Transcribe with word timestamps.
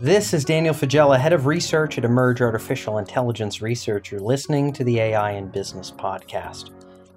This 0.00 0.32
is 0.32 0.44
Daniel 0.44 0.74
Faggella, 0.74 1.18
head 1.18 1.32
of 1.32 1.46
research 1.46 1.98
at 1.98 2.04
Emerj 2.04 2.40
Artificial 2.40 2.98
Intelligence 2.98 3.60
Research. 3.60 4.12
You're 4.12 4.20
listening 4.20 4.72
to 4.74 4.84
the 4.84 5.00
AI 5.00 5.32
in 5.32 5.48
Business 5.48 5.90
podcast. 5.90 6.70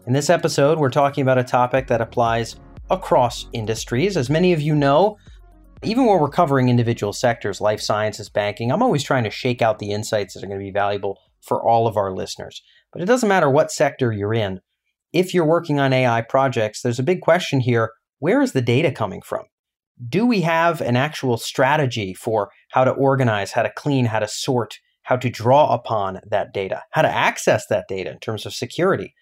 In 0.07 0.13
this 0.13 0.31
episode, 0.31 0.79
we're 0.79 0.89
talking 0.89 1.21
about 1.21 1.37
a 1.37 1.43
topic 1.43 1.85
that 1.85 2.01
applies 2.01 2.55
across 2.89 3.45
industries. 3.53 4.17
As 4.17 4.31
many 4.31 4.51
of 4.51 4.61
you 4.61 4.73
know, 4.73 5.19
even 5.83 6.07
when 6.07 6.19
we're 6.19 6.27
covering 6.27 6.69
individual 6.69 7.13
sectors, 7.13 7.61
life 7.61 7.81
sciences, 7.81 8.31
banking, 8.31 8.71
I'm 8.71 8.81
always 8.81 9.03
trying 9.03 9.25
to 9.25 9.29
shake 9.29 9.61
out 9.61 9.77
the 9.77 9.91
insights 9.91 10.33
that 10.33 10.43
are 10.43 10.47
going 10.47 10.59
to 10.59 10.65
be 10.65 10.71
valuable 10.71 11.19
for 11.39 11.63
all 11.63 11.85
of 11.85 11.97
our 11.97 12.11
listeners. 12.11 12.63
But 12.91 13.03
it 13.03 13.05
doesn't 13.05 13.29
matter 13.29 13.47
what 13.47 13.71
sector 13.71 14.11
you're 14.11 14.33
in. 14.33 14.59
If 15.13 15.35
you're 15.35 15.45
working 15.45 15.79
on 15.79 15.93
AI 15.93 16.21
projects, 16.21 16.81
there's 16.81 16.97
a 16.97 17.03
big 17.03 17.21
question 17.21 17.59
here 17.59 17.91
where 18.17 18.41
is 18.41 18.53
the 18.53 18.61
data 18.63 18.91
coming 18.91 19.21
from? 19.21 19.43
Do 20.07 20.25
we 20.25 20.41
have 20.41 20.81
an 20.81 20.95
actual 20.95 21.37
strategy 21.37 22.13
for 22.13 22.49
how 22.71 22.83
to 22.83 22.91
organize, 22.91 23.51
how 23.51 23.63
to 23.63 23.71
clean, 23.75 24.05
how 24.05 24.19
to 24.19 24.27
sort, 24.27 24.79
how 25.03 25.17
to 25.17 25.29
draw 25.29 25.73
upon 25.73 26.21
that 26.29 26.53
data, 26.53 26.83
how 26.91 27.01
to 27.01 27.09
access 27.09 27.67
that 27.67 27.85
data 27.87 28.11
in 28.11 28.19
terms 28.19 28.45
of 28.45 28.53
security? 28.53 29.13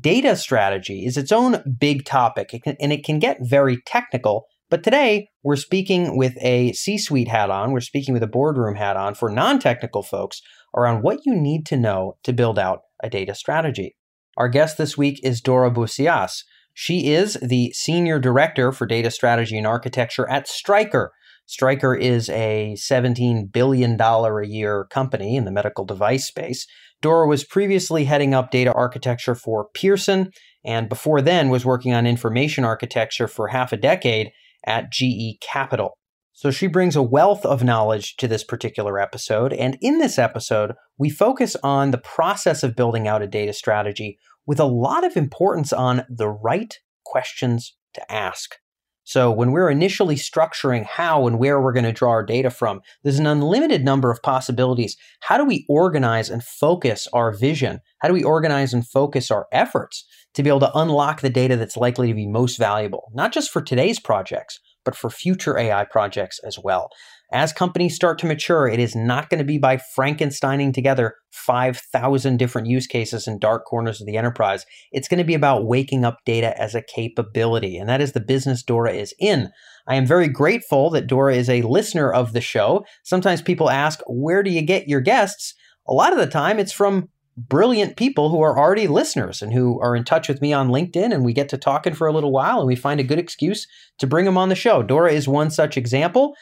Data 0.00 0.36
strategy 0.36 1.04
is 1.04 1.16
its 1.16 1.32
own 1.32 1.62
big 1.78 2.04
topic, 2.04 2.54
it 2.54 2.62
can, 2.62 2.76
and 2.80 2.92
it 2.92 3.04
can 3.04 3.18
get 3.18 3.38
very 3.42 3.78
technical. 3.84 4.46
But 4.70 4.82
today, 4.82 5.28
we're 5.42 5.56
speaking 5.56 6.16
with 6.16 6.34
a 6.40 6.72
C 6.72 6.96
suite 6.96 7.28
hat 7.28 7.50
on, 7.50 7.72
we're 7.72 7.80
speaking 7.80 8.14
with 8.14 8.22
a 8.22 8.28
boardroom 8.28 8.76
hat 8.76 8.96
on 8.96 9.14
for 9.14 9.28
non 9.28 9.58
technical 9.58 10.02
folks 10.02 10.40
around 10.74 11.02
what 11.02 11.20
you 11.26 11.34
need 11.34 11.66
to 11.66 11.76
know 11.76 12.16
to 12.24 12.32
build 12.32 12.58
out 12.58 12.80
a 13.02 13.10
data 13.10 13.34
strategy. 13.34 13.96
Our 14.38 14.48
guest 14.48 14.78
this 14.78 14.96
week 14.96 15.20
is 15.22 15.42
Dora 15.42 15.70
Busias. 15.70 16.44
She 16.74 17.12
is 17.12 17.34
the 17.42 17.72
Senior 17.72 18.18
Director 18.18 18.72
for 18.72 18.86
Data 18.86 19.10
Strategy 19.10 19.58
and 19.58 19.66
Architecture 19.66 20.28
at 20.28 20.48
Stryker. 20.48 21.12
Stryker 21.46 21.94
is 21.94 22.28
a 22.30 22.74
$17 22.78 23.52
billion 23.52 24.00
a 24.00 24.46
year 24.46 24.86
company 24.90 25.36
in 25.36 25.44
the 25.44 25.50
medical 25.50 25.84
device 25.84 26.26
space. 26.26 26.66
Dora 27.02 27.26
was 27.26 27.44
previously 27.44 28.04
heading 28.04 28.32
up 28.32 28.50
data 28.50 28.72
architecture 28.72 29.34
for 29.34 29.68
Pearson, 29.74 30.30
and 30.64 30.88
before 30.88 31.20
then 31.20 31.50
was 31.50 31.64
working 31.64 31.92
on 31.92 32.06
information 32.06 32.64
architecture 32.64 33.26
for 33.26 33.48
half 33.48 33.72
a 33.72 33.76
decade 33.76 34.30
at 34.64 34.90
GE 34.90 35.40
Capital. 35.40 35.98
So 36.32 36.50
she 36.50 36.66
brings 36.66 36.96
a 36.96 37.02
wealth 37.02 37.44
of 37.44 37.62
knowledge 37.62 38.16
to 38.16 38.26
this 38.26 38.42
particular 38.42 38.98
episode. 38.98 39.52
And 39.52 39.76
in 39.80 39.98
this 39.98 40.18
episode, 40.18 40.72
we 40.96 41.10
focus 41.10 41.56
on 41.62 41.90
the 41.90 41.98
process 41.98 42.62
of 42.62 42.74
building 42.74 43.06
out 43.06 43.22
a 43.22 43.26
data 43.26 43.52
strategy 43.52 44.18
with 44.46 44.60
a 44.60 44.64
lot 44.64 45.04
of 45.04 45.16
importance 45.16 45.72
on 45.72 46.04
the 46.08 46.28
right 46.28 46.78
questions 47.04 47.76
to 47.94 48.12
ask. 48.12 48.56
So, 49.04 49.32
when 49.32 49.50
we're 49.50 49.70
initially 49.70 50.14
structuring 50.14 50.84
how 50.84 51.26
and 51.26 51.38
where 51.38 51.60
we're 51.60 51.72
going 51.72 51.84
to 51.84 51.92
draw 51.92 52.10
our 52.10 52.24
data 52.24 52.50
from, 52.50 52.80
there's 53.02 53.18
an 53.18 53.26
unlimited 53.26 53.84
number 53.84 54.12
of 54.12 54.22
possibilities. 54.22 54.96
How 55.20 55.36
do 55.36 55.44
we 55.44 55.66
organize 55.68 56.30
and 56.30 56.42
focus 56.42 57.08
our 57.12 57.32
vision? 57.32 57.80
How 57.98 58.08
do 58.08 58.14
we 58.14 58.22
organize 58.22 58.72
and 58.72 58.86
focus 58.86 59.30
our 59.30 59.46
efforts 59.50 60.04
to 60.34 60.42
be 60.44 60.48
able 60.48 60.60
to 60.60 60.78
unlock 60.78 61.20
the 61.20 61.30
data 61.30 61.56
that's 61.56 61.76
likely 61.76 62.08
to 62.08 62.14
be 62.14 62.28
most 62.28 62.56
valuable, 62.56 63.10
not 63.12 63.32
just 63.32 63.50
for 63.50 63.60
today's 63.60 63.98
projects, 63.98 64.60
but 64.84 64.94
for 64.94 65.10
future 65.10 65.58
AI 65.58 65.84
projects 65.84 66.38
as 66.46 66.56
well? 66.62 66.88
As 67.32 67.50
companies 67.50 67.94
start 67.94 68.18
to 68.18 68.26
mature, 68.26 68.68
it 68.68 68.78
is 68.78 68.94
not 68.94 69.30
going 69.30 69.38
to 69.38 69.44
be 69.44 69.56
by 69.56 69.78
Frankensteining 69.78 70.74
together 70.74 71.14
5,000 71.30 72.36
different 72.36 72.68
use 72.68 72.86
cases 72.86 73.26
in 73.26 73.38
dark 73.38 73.64
corners 73.64 74.02
of 74.02 74.06
the 74.06 74.18
enterprise. 74.18 74.66
It's 74.92 75.08
going 75.08 75.18
to 75.18 75.24
be 75.24 75.34
about 75.34 75.66
waking 75.66 76.04
up 76.04 76.18
data 76.26 76.60
as 76.60 76.74
a 76.74 76.82
capability, 76.82 77.78
and 77.78 77.88
that 77.88 78.02
is 78.02 78.12
the 78.12 78.20
business 78.20 78.62
Dora 78.62 78.92
is 78.92 79.14
in. 79.18 79.48
I 79.88 79.94
am 79.94 80.06
very 80.06 80.28
grateful 80.28 80.90
that 80.90 81.06
Dora 81.06 81.34
is 81.34 81.48
a 81.48 81.62
listener 81.62 82.12
of 82.12 82.34
the 82.34 82.42
show. 82.42 82.84
Sometimes 83.02 83.40
people 83.40 83.70
ask, 83.70 84.00
Where 84.06 84.42
do 84.42 84.50
you 84.50 84.60
get 84.60 84.86
your 84.86 85.00
guests? 85.00 85.54
A 85.88 85.94
lot 85.94 86.12
of 86.12 86.18
the 86.18 86.26
time, 86.26 86.58
it's 86.58 86.72
from 86.72 87.08
brilliant 87.36 87.96
people 87.96 88.28
who 88.28 88.42
are 88.42 88.58
already 88.58 88.86
listeners 88.86 89.40
and 89.40 89.54
who 89.54 89.80
are 89.80 89.96
in 89.96 90.04
touch 90.04 90.28
with 90.28 90.42
me 90.42 90.52
on 90.52 90.68
LinkedIn, 90.68 91.14
and 91.14 91.24
we 91.24 91.32
get 91.32 91.48
to 91.48 91.56
talking 91.56 91.94
for 91.94 92.06
a 92.06 92.12
little 92.12 92.30
while 92.30 92.58
and 92.58 92.66
we 92.66 92.76
find 92.76 93.00
a 93.00 93.04
good 93.04 93.18
excuse 93.18 93.66
to 93.98 94.06
bring 94.06 94.26
them 94.26 94.36
on 94.36 94.50
the 94.50 94.54
show. 94.54 94.82
Dora 94.82 95.12
is 95.12 95.26
one 95.26 95.50
such 95.50 95.78
example. 95.78 96.34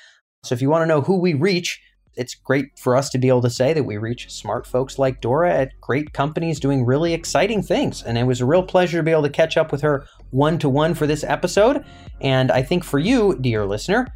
So 0.42 0.54
if 0.54 0.62
you 0.62 0.70
want 0.70 0.82
to 0.82 0.86
know 0.86 1.02
who 1.02 1.18
we 1.18 1.34
reach, 1.34 1.82
it's 2.16 2.34
great 2.34 2.78
for 2.78 2.96
us 2.96 3.10
to 3.10 3.18
be 3.18 3.28
able 3.28 3.42
to 3.42 3.50
say 3.50 3.72
that 3.72 3.84
we 3.84 3.98
reach 3.98 4.30
smart 4.30 4.66
folks 4.66 4.98
like 4.98 5.20
Dora 5.20 5.54
at 5.54 5.80
great 5.80 6.12
companies 6.12 6.58
doing 6.58 6.84
really 6.84 7.12
exciting 7.12 7.62
things. 7.62 8.02
And 8.02 8.16
it 8.16 8.24
was 8.24 8.40
a 8.40 8.46
real 8.46 8.62
pleasure 8.62 8.98
to 8.98 9.02
be 9.02 9.10
able 9.10 9.22
to 9.22 9.30
catch 9.30 9.56
up 9.56 9.70
with 9.70 9.82
her 9.82 10.06
one 10.30 10.58
to 10.58 10.68
one 10.68 10.94
for 10.94 11.06
this 11.06 11.24
episode. 11.24 11.84
And 12.20 12.50
I 12.50 12.62
think 12.62 12.84
for 12.84 12.98
you, 12.98 13.36
dear 13.40 13.66
listener, 13.66 14.06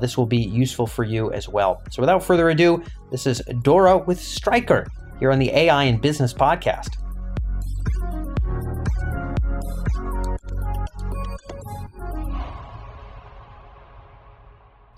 this 0.00 0.16
will 0.18 0.26
be 0.26 0.38
useful 0.38 0.86
for 0.86 1.04
you 1.04 1.32
as 1.32 1.48
well. 1.48 1.82
So 1.90 2.02
without 2.02 2.24
further 2.24 2.50
ado, 2.50 2.82
this 3.10 3.26
is 3.26 3.40
Dora 3.62 3.98
with 3.98 4.20
Stryker 4.20 4.88
here 5.18 5.30
on 5.30 5.38
the 5.38 5.50
AI 5.50 5.84
in 5.84 5.98
Business 5.98 6.34
podcast. 6.34 6.99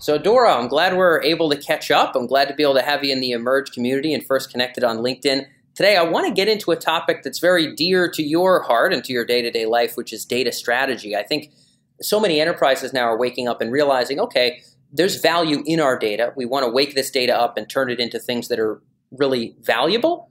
So, 0.03 0.17
Dora, 0.17 0.53
I'm 0.53 0.67
glad 0.67 0.97
we're 0.97 1.21
able 1.21 1.49
to 1.49 1.55
catch 1.55 1.89
up. 1.89 2.13
I'm 2.13 2.27
glad 2.27 2.49
to 2.49 2.53
be 2.53 2.61
able 2.61 2.73
to 2.73 2.81
have 2.81 3.05
you 3.05 3.13
in 3.13 3.21
the 3.21 3.31
Emerj 3.31 3.71
community 3.71 4.13
and 4.13 4.21
first 4.21 4.51
connected 4.51 4.83
on 4.83 4.97
LinkedIn. 4.97 5.45
Today, 5.75 5.95
I 5.95 6.03
want 6.03 6.27
to 6.27 6.33
get 6.33 6.49
into 6.49 6.71
a 6.71 6.75
topic 6.75 7.23
that's 7.23 7.39
very 7.39 7.73
dear 7.73 8.11
to 8.11 8.21
your 8.21 8.63
heart 8.63 8.93
and 8.93 9.01
to 9.05 9.13
your 9.13 9.23
day 9.23 9.41
to 9.41 9.49
day 9.49 9.65
life, 9.65 9.95
which 9.95 10.11
is 10.11 10.25
data 10.25 10.51
strategy. 10.51 11.15
I 11.15 11.23
think 11.23 11.53
so 12.01 12.19
many 12.19 12.41
enterprises 12.41 12.91
now 12.91 13.05
are 13.05 13.17
waking 13.17 13.47
up 13.47 13.61
and 13.61 13.71
realizing 13.71 14.19
okay, 14.19 14.61
there's 14.91 15.21
value 15.21 15.63
in 15.65 15.79
our 15.79 15.97
data. 15.97 16.33
We 16.35 16.43
want 16.43 16.65
to 16.65 16.69
wake 16.69 16.95
this 16.95 17.09
data 17.09 17.33
up 17.33 17.55
and 17.55 17.69
turn 17.69 17.89
it 17.89 18.01
into 18.01 18.19
things 18.19 18.49
that 18.49 18.59
are 18.59 18.81
really 19.09 19.55
valuable. 19.61 20.29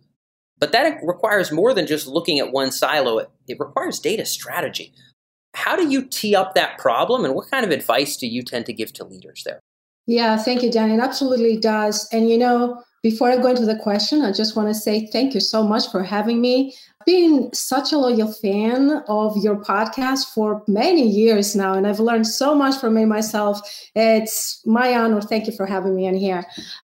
But 0.59 0.72
that 0.72 0.99
requires 1.03 1.50
more 1.50 1.72
than 1.72 1.87
just 1.87 2.06
looking 2.06 2.38
at 2.38 2.53
one 2.53 2.72
silo, 2.72 3.21
it, 3.21 3.31
it 3.49 3.59
requires 3.59 4.00
data 4.00 4.27
strategy. 4.27 4.93
How 5.54 5.76
do 5.76 5.88
you 5.88 6.04
tee 6.06 6.34
up 6.34 6.54
that 6.54 6.78
problem, 6.78 7.24
and 7.24 7.34
what 7.34 7.50
kind 7.50 7.64
of 7.64 7.70
advice 7.70 8.16
do 8.16 8.26
you 8.26 8.42
tend 8.42 8.66
to 8.66 8.72
give 8.72 8.92
to 8.94 9.04
leaders 9.04 9.42
there? 9.44 9.60
Yeah, 10.06 10.36
thank 10.36 10.62
you, 10.62 10.70
Dan. 10.70 10.90
It 10.90 11.00
absolutely 11.00 11.56
does. 11.56 12.08
And 12.12 12.28
you 12.28 12.38
know, 12.38 12.82
before 13.02 13.30
I 13.30 13.36
go 13.36 13.48
into 13.48 13.66
the 13.66 13.76
question, 13.76 14.22
I 14.22 14.32
just 14.32 14.56
want 14.56 14.68
to 14.68 14.74
say 14.74 15.06
thank 15.06 15.34
you 15.34 15.40
so 15.40 15.62
much 15.62 15.90
for 15.90 16.02
having 16.02 16.40
me. 16.40 16.74
I've 17.00 17.06
been 17.06 17.52
such 17.52 17.92
a 17.92 17.98
loyal 17.98 18.32
fan 18.32 19.02
of 19.08 19.36
your 19.38 19.56
podcast 19.56 20.32
for 20.32 20.62
many 20.68 21.06
years 21.06 21.54
now, 21.54 21.74
and 21.74 21.86
I've 21.86 22.00
learned 22.00 22.26
so 22.26 22.54
much 22.54 22.80
from 22.80 22.96
it 22.96 23.06
myself. 23.06 23.60
It's 23.94 24.64
my 24.64 24.94
honor. 24.94 25.20
Thank 25.20 25.46
you 25.46 25.52
for 25.52 25.66
having 25.66 25.96
me 25.96 26.06
in 26.06 26.16
here 26.16 26.46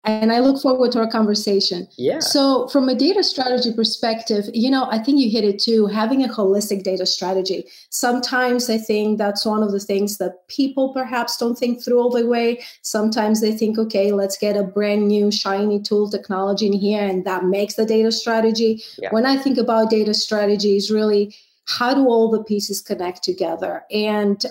and 0.05 0.31
I 0.31 0.39
look 0.39 0.61
forward 0.61 0.93
to 0.93 0.99
our 0.99 1.11
conversation. 1.11 1.87
Yeah. 1.97 2.19
So, 2.19 2.69
from 2.69 2.87
a 2.87 2.95
data 2.95 3.21
strategy 3.21 3.73
perspective, 3.73 4.49
you 4.53 4.71
know, 4.71 4.87
I 4.89 4.97
think 4.99 5.19
you 5.19 5.29
hit 5.29 5.43
it 5.43 5.59
too, 5.59 5.87
having 5.87 6.23
a 6.23 6.27
holistic 6.27 6.83
data 6.83 7.05
strategy. 7.05 7.65
Sometimes 7.89 8.69
I 8.69 8.77
think 8.77 9.17
that's 9.17 9.45
one 9.45 9.61
of 9.61 9.71
the 9.71 9.79
things 9.79 10.17
that 10.17 10.47
people 10.47 10.93
perhaps 10.93 11.38
don't 11.38 11.57
think 11.57 11.83
through 11.83 11.99
all 11.99 12.09
the 12.09 12.25
way. 12.25 12.63
Sometimes 12.81 13.41
they 13.41 13.51
think, 13.51 13.77
okay, 13.77 14.13
let's 14.13 14.38
get 14.38 14.55
a 14.55 14.63
brand 14.63 15.09
new, 15.09 15.31
shiny 15.31 15.81
tool 15.81 16.09
technology 16.09 16.67
in 16.67 16.73
here, 16.73 17.05
and 17.05 17.25
that 17.25 17.43
makes 17.43 17.73
the 17.75 17.85
data 17.85 18.11
strategy. 18.11 18.81
Yeah. 18.97 19.09
When 19.11 19.25
I 19.25 19.35
think 19.35 19.57
about 19.57 19.89
data 19.89 20.13
strategy, 20.13 20.77
is 20.77 20.89
really 20.89 21.35
how 21.65 21.93
do 21.93 22.07
all 22.07 22.31
the 22.31 22.43
pieces 22.43 22.81
connect 22.81 23.23
together? 23.23 23.83
And 23.91 24.43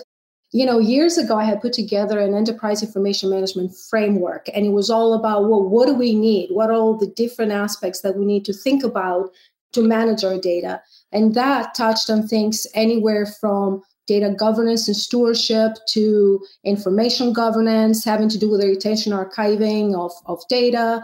you 0.51 0.65
know, 0.65 0.79
years 0.79 1.17
ago, 1.17 1.37
I 1.37 1.43
had 1.43 1.61
put 1.61 1.73
together 1.73 2.19
an 2.19 2.33
enterprise 2.33 2.81
information 2.81 3.29
management 3.29 3.75
framework, 3.89 4.47
and 4.53 4.65
it 4.65 4.71
was 4.71 4.89
all 4.89 5.13
about, 5.13 5.47
well, 5.47 5.61
what 5.61 5.85
do 5.85 5.93
we 5.93 6.15
need? 6.15 6.49
What 6.51 6.71
are 6.71 6.73
all 6.73 6.97
the 6.97 7.07
different 7.07 7.51
aspects 7.51 8.01
that 8.01 8.15
we 8.15 8.25
need 8.25 8.45
to 8.45 8.53
think 8.53 8.83
about 8.83 9.29
to 9.73 9.83
manage 9.83 10.23
our 10.23 10.39
data? 10.39 10.81
And 11.11 11.35
that 11.35 11.75
touched 11.75 12.09
on 12.09 12.27
things 12.27 12.65
anywhere 12.73 13.27
from 13.27 13.83
data 14.07 14.31
governance 14.31 14.87
and 14.87 14.97
stewardship 14.97 15.73
to 15.89 16.43
information 16.63 17.31
governance, 17.31 18.03
having 18.03 18.29
to 18.29 18.39
do 18.39 18.49
with 18.49 18.61
the 18.61 18.67
retention 18.67 19.13
archiving 19.13 19.95
of, 19.95 20.11
of 20.25 20.41
data, 20.49 21.03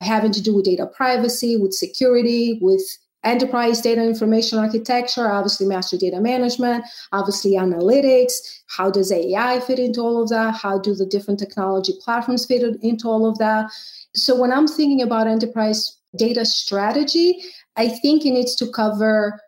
having 0.00 0.32
to 0.32 0.42
do 0.42 0.56
with 0.56 0.64
data 0.64 0.86
privacy, 0.86 1.58
with 1.58 1.74
security, 1.74 2.58
with 2.62 2.82
enterprise 3.24 3.80
data 3.80 4.02
information 4.02 4.58
architecture, 4.58 5.30
obviously 5.30 5.66
master 5.66 5.96
data 5.96 6.20
management, 6.20 6.84
obviously 7.12 7.52
analytics. 7.52 8.34
How 8.66 8.90
does 8.90 9.12
AI 9.12 9.60
fit 9.60 9.78
into 9.78 10.00
all 10.00 10.22
of 10.22 10.28
that? 10.30 10.54
How 10.54 10.78
do 10.78 10.94
the 10.94 11.06
different 11.06 11.38
technology 11.38 11.92
platforms 12.02 12.46
fit 12.46 12.62
into 12.82 13.08
all 13.08 13.28
of 13.28 13.38
that? 13.38 13.70
So 14.14 14.38
when 14.38 14.52
I'm 14.52 14.66
thinking 14.66 15.02
about 15.02 15.26
enterprise 15.26 15.98
data 16.16 16.44
strategy, 16.44 17.42
I 17.76 17.88
think 17.88 18.24
it 18.24 18.32
needs 18.32 18.54
to 18.56 18.70
cover 18.70 19.40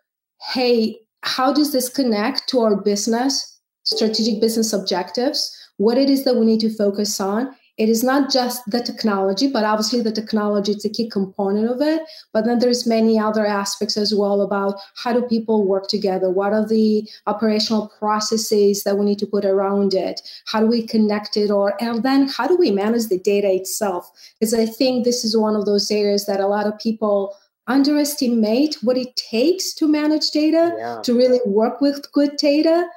hey, 0.51 0.99
how 1.23 1.51
does 1.51 1.71
this 1.71 1.89
connect 1.89 2.47
to 2.49 2.59
our 2.59 2.75
business, 2.75 3.59
strategic 3.83 4.39
business 4.39 4.73
objectives, 4.73 5.51
what 5.77 5.97
it 5.97 6.09
is 6.09 6.23
that 6.23 6.35
we 6.35 6.45
need 6.45 6.59
to 6.59 6.75
focus 6.75 7.19
on, 7.19 7.55
it 7.77 7.89
is 7.89 8.03
not 8.03 8.31
just 8.31 8.63
the 8.67 8.81
technology 8.81 9.47
but 9.51 9.65
obviously 9.65 10.01
the 10.01 10.11
technology 10.11 10.71
is 10.71 10.85
a 10.85 10.89
key 10.89 11.09
component 11.09 11.69
of 11.69 11.81
it. 11.81 12.01
But 12.33 12.45
then 12.45 12.59
there's 12.59 12.87
many 12.87 13.19
other 13.19 13.45
aspects 13.45 13.97
as 13.97 14.13
well 14.13 14.41
about 14.41 14.79
how 14.95 15.13
do 15.13 15.21
people 15.23 15.67
work 15.67 15.87
together? 15.87 16.29
What 16.29 16.53
are 16.53 16.67
the 16.67 17.07
operational 17.27 17.91
processes 17.99 18.83
that 18.83 18.97
we 18.97 19.05
need 19.05 19.19
to 19.19 19.27
put 19.27 19.45
around 19.45 19.93
it? 19.93 20.21
How 20.45 20.61
do 20.61 20.67
we 20.67 20.87
connect 20.87 21.37
it 21.37 21.51
or 21.51 21.75
and 21.81 22.03
then 22.03 22.27
how 22.27 22.47
do 22.47 22.55
we 22.55 22.71
manage 22.71 23.07
the 23.07 23.19
data 23.19 23.51
itself? 23.53 24.09
Because 24.39 24.53
i 24.53 24.65
think 24.65 25.03
this 25.03 25.23
is 25.23 25.37
one 25.37 25.55
of 25.55 25.65
those 25.65 25.89
areas 25.91 26.25
that 26.25 26.39
a 26.39 26.47
lot 26.47 26.67
of 26.67 26.77
people 26.79 27.35
underestimate 27.67 28.77
what 28.81 28.97
it 28.97 29.15
takes 29.15 29.73
to 29.73 29.87
manage 29.87 30.29
data 30.31 30.75
yeah. 30.77 31.01
to 31.03 31.13
really 31.13 31.39
work 31.45 31.81
with 31.81 32.11
good 32.11 32.35
data 32.37 32.87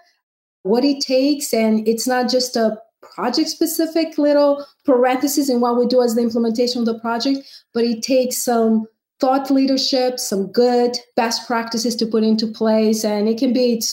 what 0.63 0.85
it 0.85 1.01
takes 1.01 1.55
and 1.55 1.87
it's 1.89 2.07
not 2.07 2.29
just 2.31 2.57
a 2.57 2.79
project 3.19 3.49
specific 3.49 4.17
little 4.17 4.65
parentheses 4.85 5.50
in 5.50 5.61
what 5.61 5.76
we 5.76 5.87
do 5.87 6.00
as 6.00 6.15
the 6.15 6.23
implementation 6.23 6.79
of 6.79 6.87
the 6.87 7.00
project, 7.00 7.41
but 7.75 7.82
it 7.82 8.00
takes 8.00 8.37
some 8.37 8.87
thought 9.19 9.50
leadership, 9.50 10.20
some 10.20 10.53
good 10.53 10.97
best 11.17 11.44
practices 11.44 11.97
to 11.97 12.06
put 12.06 12.23
into 12.23 12.47
place, 12.47 13.05
and 13.05 13.29
it 13.29 13.37
can 13.37 13.53
be 13.53 13.73
its 13.73 13.93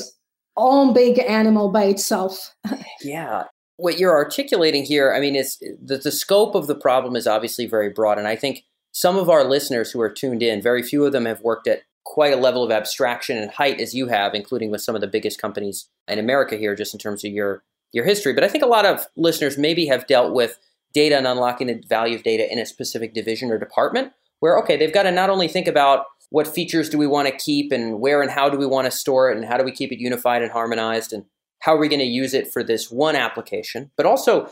own 0.57 0.93
big 0.93 1.17
animal 1.17 1.71
by 1.71 1.85
itself. 1.85 2.55
yeah. 3.01 3.45
What 3.77 3.97
you're 3.97 4.15
articulating 4.15 4.83
here, 4.83 5.11
I 5.11 5.19
mean, 5.19 5.35
is 5.35 5.57
the, 5.83 5.97
the 5.97 6.11
scope 6.11 6.53
of 6.53 6.67
the 6.67 6.75
problem 6.75 7.15
is 7.15 7.25
obviously 7.25 7.65
very 7.65 7.89
broad. 7.89 8.19
And 8.19 8.27
I 8.27 8.35
think 8.35 8.63
some 8.91 9.17
of 9.17 9.27
our 9.27 9.43
listeners 9.43 9.91
who 9.91 9.99
are 10.01 10.09
tuned 10.09 10.43
in, 10.43 10.61
very 10.61 10.83
few 10.83 11.03
of 11.03 11.13
them 11.13 11.25
have 11.25 11.41
worked 11.41 11.67
at 11.67 11.81
quite 12.03 12.31
a 12.31 12.37
level 12.37 12.63
of 12.63 12.69
abstraction 12.69 13.37
and 13.37 13.49
height 13.49 13.81
as 13.81 13.95
you 13.95 14.07
have, 14.07 14.35
including 14.35 14.69
with 14.69 14.81
some 14.81 14.93
of 14.93 15.01
the 15.01 15.07
biggest 15.07 15.41
companies 15.41 15.89
in 16.07 16.19
America 16.19 16.55
here, 16.55 16.75
just 16.75 16.93
in 16.93 16.99
terms 16.99 17.25
of 17.25 17.31
your 17.31 17.63
your 17.91 18.05
history. 18.05 18.33
But 18.33 18.43
I 18.43 18.47
think 18.47 18.63
a 18.63 18.67
lot 18.67 18.85
of 18.85 19.05
listeners 19.15 19.57
maybe 19.57 19.85
have 19.87 20.07
dealt 20.07 20.33
with 20.33 20.57
data 20.93 21.17
and 21.17 21.27
unlocking 21.27 21.67
the 21.67 21.81
value 21.87 22.15
of 22.15 22.23
data 22.23 22.51
in 22.51 22.59
a 22.59 22.65
specific 22.65 23.13
division 23.13 23.51
or 23.51 23.57
department 23.57 24.13
where, 24.39 24.57
okay, 24.59 24.77
they've 24.77 24.93
got 24.93 25.03
to 25.03 25.11
not 25.11 25.29
only 25.29 25.47
think 25.47 25.67
about 25.67 26.05
what 26.29 26.47
features 26.47 26.89
do 26.89 26.97
we 26.97 27.07
want 27.07 27.27
to 27.27 27.35
keep 27.35 27.71
and 27.71 27.99
where 27.99 28.21
and 28.21 28.31
how 28.31 28.49
do 28.49 28.57
we 28.57 28.65
want 28.65 28.85
to 28.85 28.91
store 28.91 29.31
it 29.31 29.37
and 29.37 29.45
how 29.45 29.57
do 29.57 29.63
we 29.63 29.71
keep 29.71 29.91
it 29.91 29.99
unified 29.99 30.41
and 30.41 30.51
harmonized 30.51 31.13
and 31.13 31.25
how 31.59 31.73
are 31.75 31.79
we 31.79 31.87
going 31.87 31.99
to 31.99 32.05
use 32.05 32.33
it 32.33 32.51
for 32.51 32.63
this 32.63 32.91
one 32.91 33.15
application, 33.15 33.91
but 33.97 34.05
also 34.05 34.49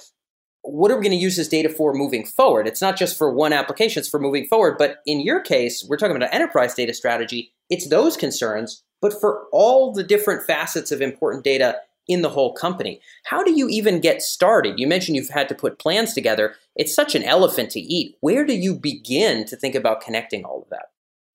what 0.64 0.92
are 0.92 0.96
we 0.96 1.04
going 1.04 1.18
to 1.18 1.22
use 1.22 1.36
this 1.36 1.50
data 1.50 1.68
for 1.68 1.94
moving 1.94 2.26
forward? 2.26 2.68
It's 2.68 2.82
not 2.82 2.98
just 2.98 3.18
for 3.18 3.34
one 3.34 3.52
application, 3.52 4.00
it's 4.00 4.10
for 4.10 4.20
moving 4.20 4.48
forward. 4.48 4.78
But 4.78 4.98
in 5.06 5.20
your 5.20 5.42
case, 5.42 5.86
we're 5.88 5.98
talking 5.98 6.16
about 6.16 6.30
an 6.30 6.34
enterprise 6.34 6.74
data 6.74 6.94
strategy. 6.94 7.54
It's 7.70 7.90
those 7.90 8.16
concerns, 8.16 8.84
but 9.02 9.14
for 9.20 9.44
all 9.52 9.92
the 9.92 10.04
different 10.04 10.44
facets 10.48 10.92
of 10.92 11.02
important 11.02 11.44
data 11.44 11.76
in 12.08 12.22
the 12.22 12.30
whole 12.30 12.54
company. 12.54 13.00
How 13.26 13.44
do 13.44 13.52
you 13.52 13.70
even 13.70 14.02
get 14.02 14.22
started? 14.22 14.80
You 14.80 14.88
mentioned 14.88 15.16
you've 15.16 15.30
had 15.30 15.50
to 15.50 15.56
put 15.56 15.80
plans 15.80 16.14
together. 16.14 16.56
It's 16.76 16.94
such 16.94 17.16
an 17.16 17.24
elephant 17.24 17.72
to 17.72 17.80
eat. 17.80 18.18
Where 18.22 18.46
do 18.46 18.54
you 18.54 18.76
begin 18.76 19.46
to 19.46 19.56
think 19.56 19.76
about 19.76 20.02
connecting 20.02 20.44
all 20.44 20.62
of 20.64 20.70
that? 20.70 20.88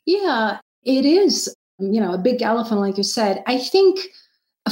Yeah, 0.06 0.58
it 0.84 1.04
is, 1.04 1.54
you 1.78 2.00
know, 2.00 2.12
a 2.12 2.18
big 2.18 2.42
elephant 2.42 2.80
like 2.80 2.96
you 2.96 3.02
said. 3.02 3.42
I 3.46 3.58
think 3.58 4.00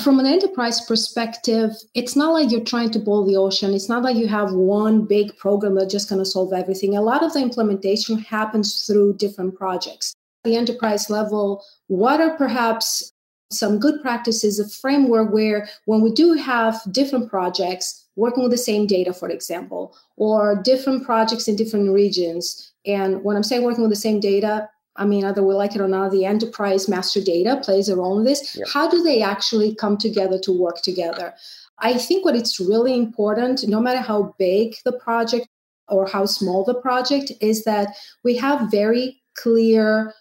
from 0.03 0.19
an 0.19 0.27
enterprise 0.27 0.81
perspective, 0.85 1.71
it's 1.95 2.17
not 2.17 2.33
like 2.33 2.51
you're 2.51 2.65
trying 2.65 2.91
to 2.91 2.99
boil 2.99 3.25
the 3.25 3.37
ocean. 3.37 3.73
It's 3.73 3.89
not 3.89 4.03
like 4.03 4.17
you 4.17 4.29
have 4.29 4.53
one 4.53 5.05
big 5.05 5.37
program 5.39 5.75
that's 5.75 5.93
just 5.93 6.09
going 6.09 6.21
to 6.21 6.31
solve 6.31 6.53
everything. 6.53 6.97
A 6.97 7.03
lot 7.03 7.23
of 7.23 7.33
the 7.33 7.41
implementation 7.41 8.19
happens 8.19 8.85
through 8.85 9.17
different 9.17 9.57
projects. 9.57 10.15
The 10.45 10.57
enterprise 10.57 11.09
level, 11.11 11.65
what 11.89 12.21
are 12.21 12.37
perhaps 12.37 13.13
some 13.51 13.79
good 13.79 14.03
practices, 14.03 14.59
a 14.59 14.69
framework 14.69 15.33
where 15.33 15.69
when 15.85 16.01
we 16.01 16.13
do 16.13 16.33
have 16.33 16.81
different 16.91 17.31
projects 17.31 18.05
working 18.17 18.43
with 18.43 18.53
the 18.53 18.59
same 18.59 18.87
data, 18.87 19.13
for 19.13 19.29
example, 19.29 19.95
or 20.17 20.61
different 20.63 21.05
projects 21.05 21.47
in 21.49 21.57
different 21.57 21.93
regions. 21.93 22.73
And 22.87 23.23
when 23.23 23.37
I'm 23.37 23.43
saying 23.43 23.63
working 23.63 23.83
with 23.83 23.93
the 23.93 23.97
same 23.97 24.21
data, 24.21 24.69
I 24.97 25.05
mean, 25.05 25.25
either 25.25 25.43
we 25.43 25.55
like 25.55 25.75
it 25.75 25.81
or 25.81 25.89
not, 25.89 26.11
the 26.11 26.25
enterprise 26.25 26.89
master 26.89 27.21
data 27.21 27.61
plays 27.63 27.89
a 27.89 27.97
role 27.97 28.19
in 28.19 28.25
this. 28.25 28.57
Yep. 28.57 28.69
How 28.73 28.89
do 28.89 29.03
they 29.03 29.21
actually 29.23 29.75
come 29.75 29.99
together 29.99 30.39
to 30.41 30.53
work 30.53 30.81
together? 30.83 31.35
I 31.79 31.99
think 31.99 32.25
what 32.25 32.35
it's 32.35 32.59
really 32.59 32.95
important, 32.95 33.69
no 33.69 33.81
matter 33.81 34.01
how 34.01 34.35
big 34.39 34.77
the 34.85 34.93
project 34.93 35.47
or 35.89 36.07
how 36.07 36.25
small 36.25 36.65
the 36.65 36.75
project, 36.75 37.31
is 37.41 37.65
that 37.65 37.95
we 38.25 38.37
have 38.37 38.71
very 38.71 39.21
clear 39.37 40.15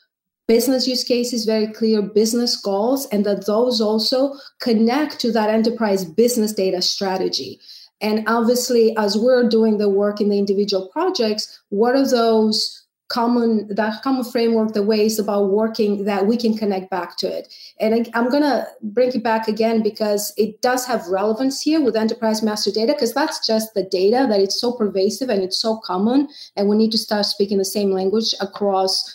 business 0.48 0.88
use 0.88 1.04
cases, 1.04 1.46
very 1.46 1.68
clear 1.68 2.02
business 2.02 2.56
goals, 2.56 3.08
and 3.08 3.26
that 3.26 3.46
those 3.46 3.82
also 3.82 4.34
connect 4.60 5.20
to 5.20 5.32
that 5.32 5.50
enterprise 5.50 6.06
business 6.06 6.54
data 6.54 6.82
strategy. 6.82 7.60
And 8.02 8.28
obviously, 8.28 8.96
as 8.98 9.18
we're 9.18 9.48
doing 9.48 9.78
the 9.78 9.90
work 9.90 10.22
in 10.22 10.30
the 10.30 10.38
individual 10.38 10.88
projects, 10.90 11.62
what 11.70 11.96
are 11.96 12.08
those 12.08 12.86
common 13.08 13.68
that 13.70 14.02
common 14.02 14.24
framework 14.24 14.74
the 14.74 14.82
ways 14.82 15.20
about 15.20 15.52
working 15.52 16.06
that 16.06 16.26
we 16.26 16.36
can 16.36 16.58
connect 16.58 16.90
back 16.90 17.16
to 17.18 17.28
it 17.28 17.54
and 17.80 17.94
I, 17.94 18.20
am 18.20 18.30
going 18.32 18.42
to 18.42 18.68
bring 18.82 19.10
it 19.14 19.24
back 19.24 19.48
again 19.48 19.84
because 19.84 20.34
it 20.38 20.60
does 20.64 20.88
have 20.88 21.06
relevance 21.08 21.62
here 21.62 21.80
with 21.84 21.96
enterprise 21.96 22.42
master 22.42 22.72
data 22.72 22.94
because 22.94 23.14
that's 23.14 23.46
just 23.46 23.76
the 23.76 23.84
data 23.84 24.26
that 24.28 24.40
it's 24.40 24.60
so 24.60 24.72
pervasive 24.72 25.30
and 25.30 25.44
it's 25.44 25.60
so 25.60 25.78
common 25.86 26.28
and 26.56 26.68
we 26.68 26.76
need 26.76 26.92
to 26.94 26.98
start 26.98 27.28
speaking 27.28 27.60
the 27.60 27.66
same 27.66 27.92
language 27.92 28.34
across 28.42 29.14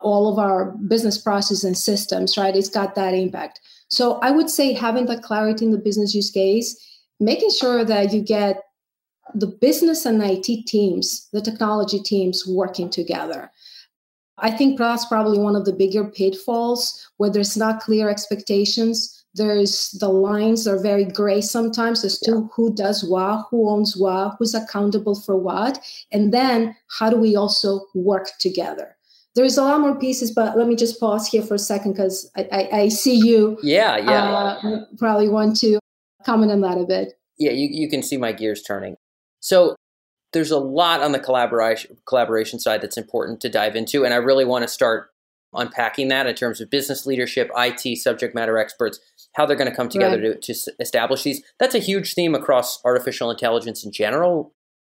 all 0.00 0.32
of 0.32 0.38
our 0.38 0.72
business 0.88 1.18
processes 1.18 1.64
and 1.64 1.76
systems, 1.76 2.36
right? 2.36 2.56
It's 2.56 2.68
got 2.68 2.94
that 2.94 3.14
impact. 3.14 3.60
So 3.88 4.14
I 4.22 4.30
would 4.30 4.48
say 4.48 4.72
having 4.72 5.06
that 5.06 5.22
clarity 5.22 5.64
in 5.64 5.72
the 5.72 5.78
business 5.78 6.14
use 6.14 6.30
case, 6.30 6.76
making 7.18 7.50
sure 7.50 7.84
that 7.84 8.12
you 8.12 8.22
get 8.22 8.62
the 9.34 9.46
business 9.46 10.06
and 10.06 10.22
IT 10.22 10.66
teams, 10.66 11.28
the 11.32 11.40
technology 11.40 12.00
teams 12.00 12.46
working 12.46 12.90
together. 12.90 13.50
I 14.38 14.50
think 14.50 14.78
that's 14.78 15.04
probably 15.04 15.38
one 15.38 15.54
of 15.54 15.66
the 15.66 15.72
bigger 15.72 16.04
pitfalls 16.04 17.06
where 17.18 17.30
there's 17.30 17.56
not 17.56 17.80
clear 17.80 18.08
expectations. 18.08 19.24
There's 19.34 19.90
the 20.00 20.08
lines 20.08 20.66
are 20.66 20.80
very 20.80 21.04
gray 21.04 21.40
sometimes 21.40 22.04
as 22.04 22.18
to 22.20 22.48
who 22.54 22.74
does 22.74 23.04
what, 23.04 23.46
who 23.50 23.68
owns 23.68 23.96
what, 23.96 24.36
who's 24.38 24.54
accountable 24.54 25.14
for 25.14 25.36
what, 25.36 25.78
and 26.10 26.32
then 26.32 26.74
how 26.98 27.10
do 27.10 27.16
we 27.16 27.36
also 27.36 27.86
work 27.94 28.28
together 28.38 28.96
there's 29.34 29.56
a 29.56 29.62
lot 29.62 29.80
more 29.80 29.98
pieces, 29.98 30.32
but 30.32 30.56
let 30.56 30.66
me 30.66 30.74
just 30.74 30.98
pause 30.98 31.28
here 31.28 31.42
for 31.42 31.54
a 31.54 31.58
second 31.58 31.92
because 31.92 32.30
I, 32.36 32.48
I, 32.50 32.68
I, 32.78 32.88
see 32.88 33.14
you. 33.14 33.58
Yeah, 33.62 33.96
yeah. 33.96 34.32
Uh, 34.32 34.84
probably 34.98 35.28
want 35.28 35.56
to 35.58 35.78
comment 36.24 36.50
on 36.50 36.60
that 36.62 36.78
a 36.78 36.84
bit. 36.84 37.18
Yeah, 37.38 37.52
you, 37.52 37.68
you 37.70 37.88
can 37.88 38.02
see 38.02 38.16
my 38.16 38.32
gears 38.32 38.62
turning. 38.62 38.96
So 39.40 39.76
there's 40.32 40.50
a 40.50 40.58
lot 40.58 41.00
on 41.00 41.12
the 41.12 41.18
collaboration 41.18 41.96
collaboration 42.06 42.58
side 42.58 42.82
that's 42.82 42.96
important 42.96 43.40
to 43.42 43.48
dive 43.48 43.76
into, 43.76 44.04
and 44.04 44.12
I 44.12 44.18
really 44.18 44.44
want 44.44 44.62
to 44.62 44.68
start 44.68 45.10
unpacking 45.52 46.08
that 46.08 46.26
in 46.26 46.34
terms 46.34 46.60
of 46.60 46.70
business 46.70 47.06
leadership, 47.06 47.50
IT, 47.56 47.98
subject 47.98 48.34
matter 48.34 48.58
experts, 48.58 49.00
how 49.34 49.46
they're 49.46 49.56
going 49.56 49.70
to 49.70 49.76
come 49.76 49.88
together 49.88 50.20
right. 50.20 50.42
to, 50.42 50.54
to 50.54 50.72
establish 50.78 51.22
these. 51.22 51.42
That's 51.58 51.74
a 51.74 51.80
huge 51.80 52.14
theme 52.14 52.34
across 52.34 52.84
artificial 52.84 53.30
intelligence 53.30 53.84
in 53.84 53.92
general. 53.92 54.52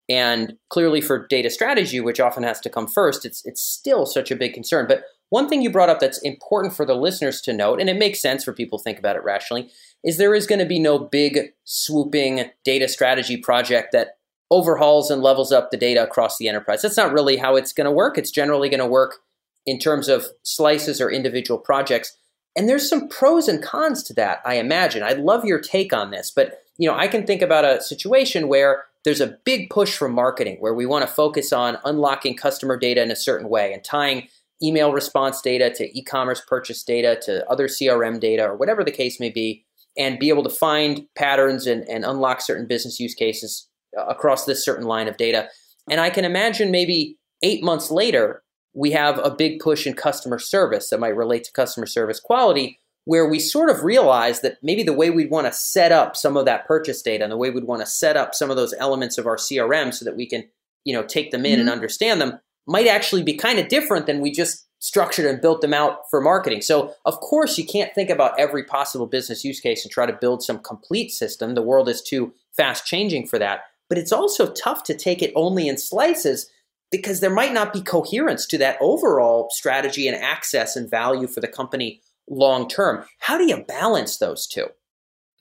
And 0.07 0.57
clearly 0.69 1.01
for 1.01 1.25
data 1.27 1.49
strategy, 1.49 1.99
which 1.99 2.19
often 2.19 2.43
has 2.43 2.59
to 2.61 2.69
come 2.69 2.87
first, 2.87 3.25
it's 3.25 3.43
it's 3.45 3.61
still 3.61 4.05
such 4.05 4.29
a 4.29 4.35
big 4.35 4.53
concern. 4.53 4.85
But 4.87 5.03
one 5.29 5.49
thing 5.49 5.61
you 5.61 5.71
brought 5.71 5.89
up 5.89 5.99
that's 5.99 6.19
important 6.19 6.75
for 6.75 6.85
the 6.85 6.95
listeners 6.95 7.41
to 7.41 7.53
note, 7.53 7.79
and 7.79 7.89
it 7.89 7.97
makes 7.97 8.21
sense 8.21 8.43
for 8.43 8.53
people 8.53 8.77
to 8.77 8.83
think 8.83 8.99
about 8.99 9.15
it 9.15 9.23
rationally, 9.23 9.71
is 10.03 10.17
there 10.17 10.35
is 10.35 10.45
going 10.45 10.59
to 10.59 10.65
be 10.65 10.79
no 10.79 10.99
big 10.99 11.53
swooping 11.63 12.51
data 12.63 12.87
strategy 12.87 13.37
project 13.37 13.91
that 13.91 14.17
overhauls 14.51 15.09
and 15.09 15.23
levels 15.23 15.51
up 15.51 15.71
the 15.71 15.77
data 15.77 16.03
across 16.03 16.37
the 16.37 16.47
enterprise. 16.47 16.83
That's 16.83 16.97
not 16.97 17.11
really 17.11 17.37
how 17.37 17.55
it's 17.55 17.73
going 17.73 17.85
to 17.85 17.91
work. 17.91 18.17
It's 18.17 18.31
generally 18.31 18.69
going 18.69 18.79
to 18.79 18.85
work 18.85 19.17
in 19.65 19.79
terms 19.79 20.07
of 20.07 20.27
slices 20.43 21.01
or 21.01 21.11
individual 21.11 21.59
projects. 21.59 22.15
And 22.55 22.69
there's 22.69 22.87
some 22.87 23.09
pros 23.09 23.47
and 23.47 23.61
cons 23.61 24.03
to 24.03 24.13
that, 24.13 24.41
I 24.45 24.55
imagine. 24.55 25.03
I'd 25.03 25.19
love 25.19 25.43
your 25.43 25.59
take 25.59 25.91
on 25.91 26.11
this, 26.11 26.31
but 26.31 26.61
you 26.77 26.87
know, 26.87 26.95
I 26.95 27.07
can 27.07 27.25
think 27.25 27.41
about 27.41 27.65
a 27.65 27.81
situation 27.81 28.47
where 28.47 28.85
there's 29.05 29.21
a 29.21 29.37
big 29.45 29.69
push 29.69 29.95
from 29.95 30.11
marketing 30.11 30.57
where 30.59 30.73
we 30.73 30.85
want 30.85 31.07
to 31.07 31.13
focus 31.13 31.53
on 31.53 31.77
unlocking 31.85 32.35
customer 32.35 32.77
data 32.77 33.01
in 33.01 33.11
a 33.11 33.15
certain 33.15 33.47
way 33.47 33.71
and 33.71 33.83
tying 33.83 34.27
email 34.61 34.91
response 34.91 35.41
data 35.41 35.69
to 35.69 35.97
e-commerce 35.97 36.41
purchase 36.47 36.83
data 36.83 37.17
to 37.21 37.47
other 37.49 37.67
CRM 37.67 38.19
data 38.19 38.43
or 38.43 38.55
whatever 38.55 38.83
the 38.83 38.91
case 38.91 39.19
may 39.19 39.29
be 39.29 39.65
and 39.97 40.19
be 40.19 40.29
able 40.29 40.43
to 40.43 40.49
find 40.49 41.05
patterns 41.15 41.67
and, 41.67 41.87
and 41.87 42.03
unlock 42.03 42.41
certain 42.41 42.67
business 42.67 42.99
use 42.99 43.13
cases 43.13 43.69
uh, 43.97 44.05
across 44.05 44.45
this 44.45 44.63
certain 44.63 44.85
line 44.85 45.07
of 45.07 45.17
data. 45.17 45.47
And 45.89 46.01
I 46.01 46.09
can 46.09 46.25
imagine 46.25 46.71
maybe 46.71 47.17
eight 47.43 47.63
months 47.63 47.91
later, 47.91 48.43
we 48.73 48.91
have 48.91 49.19
a 49.19 49.31
big 49.31 49.59
push 49.59 49.87
in 49.87 49.93
customer 49.93 50.39
service 50.39 50.89
that 50.89 50.99
might 50.99 51.15
relate 51.15 51.43
to 51.45 51.51
customer 51.51 51.85
service 51.85 52.19
quality 52.19 52.79
where 53.05 53.27
we 53.27 53.39
sort 53.39 53.69
of 53.69 53.83
realize 53.83 54.41
that 54.41 54.57
maybe 54.61 54.83
the 54.83 54.93
way 54.93 55.09
we'd 55.09 55.29
want 55.29 55.47
to 55.47 55.53
set 55.53 55.91
up 55.91 56.15
some 56.15 56.35
of 56.35 56.45
that 56.45 56.67
purchase 56.67 57.01
data 57.01 57.23
and 57.23 57.31
the 57.31 57.37
way 57.37 57.49
we'd 57.51 57.63
want 57.63 57.81
to 57.81 57.87
set 57.87 58.17
up 58.17 58.35
some 58.35 58.49
of 58.49 58.57
those 58.57 58.73
elements 58.79 59.17
of 59.17 59.27
our 59.27 59.37
CRM 59.37 59.93
so 59.93 60.03
that 60.03 60.15
we 60.15 60.25
can, 60.25 60.43
you 60.83 60.93
know, 60.93 61.03
take 61.03 61.31
them 61.31 61.45
in 61.45 61.53
mm-hmm. 61.53 61.61
and 61.61 61.69
understand 61.69 62.19
them 62.19 62.39
might 62.67 62.87
actually 62.87 63.23
be 63.23 63.35
kind 63.35 63.59
of 63.59 63.67
different 63.67 64.07
than 64.07 64.21
we 64.21 64.31
just 64.31 64.65
structured 64.79 65.25
and 65.25 65.41
built 65.41 65.61
them 65.61 65.73
out 65.73 65.99
for 66.09 66.19
marketing. 66.19 66.61
So, 66.61 66.93
of 67.05 67.19
course, 67.19 67.57
you 67.57 67.65
can't 67.65 67.93
think 67.93 68.09
about 68.09 68.39
every 68.39 68.63
possible 68.63 69.07
business 69.07 69.43
use 69.43 69.59
case 69.59 69.85
and 69.85 69.91
try 69.91 70.05
to 70.05 70.13
build 70.13 70.43
some 70.43 70.59
complete 70.59 71.11
system. 71.11 71.53
The 71.53 71.61
world 71.61 71.87
is 71.87 72.01
too 72.01 72.33
fast 72.57 72.85
changing 72.85 73.27
for 73.27 73.39
that. 73.39 73.61
but 73.87 73.99
it's 73.99 74.11
also 74.11 74.51
tough 74.51 74.83
to 74.83 74.95
take 74.95 75.21
it 75.21 75.31
only 75.35 75.67
in 75.67 75.77
slices 75.77 76.49
because 76.91 77.19
there 77.19 77.29
might 77.29 77.53
not 77.53 77.71
be 77.71 77.81
coherence 77.81 78.47
to 78.47 78.57
that 78.57 78.77
overall 78.81 79.47
strategy 79.51 80.07
and 80.07 80.17
access 80.17 80.75
and 80.75 80.89
value 80.89 81.27
for 81.27 81.39
the 81.39 81.47
company 81.47 82.01
long 82.29 82.67
term. 82.67 83.05
How 83.19 83.37
do 83.37 83.45
you 83.45 83.63
balance 83.63 84.17
those 84.17 84.47
two? 84.47 84.67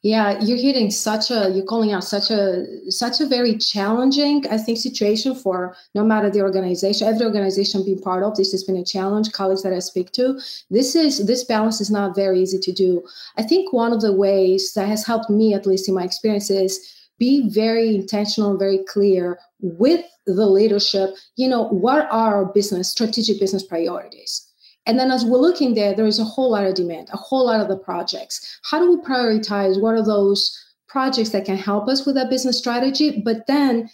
Yeah, 0.05 0.39
you're 0.43 0.59
hitting 0.59 0.91
such 0.91 1.31
a 1.31 1.49
you're 1.49 1.65
calling 1.65 1.93
out 1.93 2.05
such 2.05 2.31
a 2.31 2.67
such 2.91 3.23
a 3.23 3.27
very 3.27 3.57
challenging, 3.57 4.45
I 4.51 4.59
think, 4.59 4.77
situation 4.77 5.35
for 5.35 5.75
no 5.95 6.05
matter 6.05 6.29
the 6.29 6.43
organization, 6.43 7.09
every 7.09 7.25
organization 7.25 7.83
being 7.83 8.03
part 8.03 8.23
of. 8.23 8.37
This 8.37 8.53
has 8.53 8.65
been 8.65 8.77
a 8.77 8.85
challenge. 8.85 9.33
Colleagues 9.33 9.63
that 9.63 9.73
I 9.73 9.79
speak 9.79 10.13
to, 10.13 10.39
this 10.69 10.95
is 10.95 11.27
this 11.27 11.45
balance 11.45 11.81
is 11.81 11.91
not 11.91 12.15
very 12.15 12.43
easy 12.43 12.59
to 12.59 12.71
do. 12.71 13.03
I 13.39 13.45
think 13.45 13.73
one 13.73 13.95
of 13.95 14.03
the 14.03 14.13
ways 14.13 14.75
that 14.75 14.89
has 14.89 15.07
helped 15.07 15.31
me, 15.31 15.55
at 15.55 15.65
least 15.65 15.89
in 15.89 15.95
my 15.95 16.05
experience, 16.05 16.51
is 16.51 16.79
be 17.19 17.49
very 17.49 17.95
intentional, 17.95 18.59
very 18.59 18.85
clear 18.87 19.39
with 19.61 20.05
the 20.27 20.47
leadership. 20.47 21.15
You 21.37 21.49
know, 21.49 21.69
what 21.69 22.09
are 22.11 22.11
our 22.11 22.45
business 22.45 22.91
strategic 22.91 23.41
business 23.41 23.63
priorities? 23.63 24.47
And 24.87 24.99
then 24.99 25.11
as 25.11 25.25
we're 25.25 25.39
looking 25.39 25.75
there, 25.75 25.95
there 25.95 26.07
is 26.07 26.19
a 26.19 26.25
whole 26.25 26.51
lot 26.51 26.67
of 26.67 26.75
demand, 26.75 27.09
a 27.13 27.17
whole 27.17 27.47
lot 27.47 27.61
of 27.61 27.69
the 27.69 27.77
projects. 27.77 28.61
How 28.65 28.79
do 28.79 28.91
we 28.91 28.97
prioritize 28.97 29.81
what 29.81 29.95
are 29.95 30.05
those 30.05 30.57
projects 30.89 31.31
that 31.31 31.47
can 31.47 31.57
help 31.57 31.89
us 31.89 32.05
with 32.05 32.15
that 32.17 32.31
business 32.31 32.59
strategy? 32.59 33.23
But 33.25 33.47
then 33.47 33.89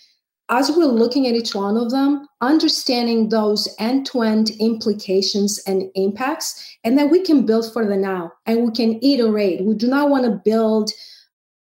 as 0.51 0.71
we're 0.71 0.85
looking 0.85 1.29
at 1.29 1.35
each 1.35 1.55
one 1.55 1.77
of 1.77 1.93
them, 1.93 2.27
understanding 2.41 3.29
those 3.29 3.69
end 3.79 4.05
to 4.07 4.23
end 4.23 4.51
implications 4.59 5.61
and 5.67 5.85
impacts, 5.95 6.77
and 6.83 6.99
then 6.99 7.09
we 7.09 7.23
can 7.23 7.47
build 7.47 7.73
for 7.73 7.87
the 7.87 7.97
now 7.97 8.33
and 8.47 8.65
we 8.65 8.73
can 8.73 8.99
iterate. 9.01 9.65
We 9.65 9.75
do 9.75 9.87
not 9.87 10.11
want 10.11 10.25
to 10.25 10.41
build 10.45 10.91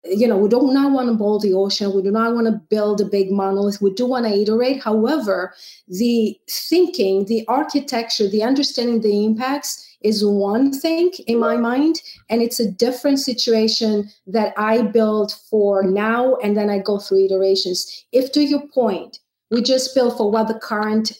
you 0.06 0.28
know, 0.28 0.38
we 0.38 0.50
do 0.50 0.72
not 0.72 0.92
want 0.92 1.10
to 1.10 1.14
boil 1.14 1.40
the 1.40 1.54
ocean. 1.54 1.94
We 1.94 2.02
do 2.02 2.12
not 2.12 2.34
want 2.34 2.48
to 2.48 2.62
build 2.70 3.02
a 3.02 3.06
big 3.06 3.32
monolith. 3.32 3.82
We 3.82 3.94
do 3.94 4.06
want 4.06 4.26
to 4.26 4.34
iterate. 4.34 4.82
However, 4.82 5.54
the 5.88 6.40
thinking, 6.50 7.26
the 7.26 7.46
architecture, 7.48 8.28
the 8.28 8.44
understanding 8.44 9.02
the 9.02 9.26
impacts 9.26 9.86
is 10.02 10.26
one 10.26 10.72
thing 10.72 11.12
in 11.28 11.38
my 11.38 11.58
mind. 11.58 12.02
And 12.30 12.42
it's 12.42 12.60
a 12.60 12.72
different 12.72 13.20
situation 13.20 14.10
that 14.28 14.54
I 14.58 14.84
build 14.84 15.34
for 15.50 15.84
now 15.84 16.36
and 16.38 16.56
then 16.56 16.70
I 16.70 16.80
go 16.80 17.00
through 17.00 17.26
iterations. 17.26 18.06
If 18.14 18.32
to 18.34 18.42
your 18.44 18.66
point, 18.68 19.20
we 19.52 19.62
just 19.62 19.94
build 19.94 20.16
for 20.16 20.32
what 20.32 20.48
the 20.48 20.60
current 20.60 21.12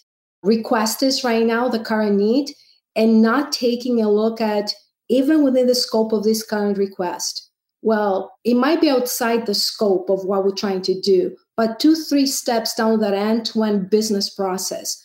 request 0.42 1.04
is 1.04 1.26
right 1.26 1.46
now, 1.46 1.68
the 1.68 1.80
current 1.80 2.16
need, 2.16 2.52
and 2.96 3.22
not 3.22 3.52
taking 3.52 4.02
a 4.02 4.10
look 4.10 4.40
at 4.40 4.74
even 5.10 5.44
within 5.44 5.68
the 5.68 5.76
scope 5.76 6.14
of 6.14 6.24
this 6.24 6.46
current 6.46 6.78
request 6.78 7.49
well, 7.82 8.34
it 8.44 8.56
might 8.56 8.82
be 8.82 8.90
outside 8.90 9.46
the 9.46 9.56
scope 9.56 10.10
of 10.10 10.26
what 10.26 10.44
we're 10.44 10.52
trying 10.52 10.82
to 10.84 11.00
do, 11.00 11.36
but 11.56 11.80
two, 11.80 11.96
three 11.96 12.26
steps 12.26 12.74
down 12.74 13.00
that 13.00 13.14
end 13.14 13.46
to 13.48 13.64
end 13.64 13.90
business 13.90 14.30
process, 14.30 15.02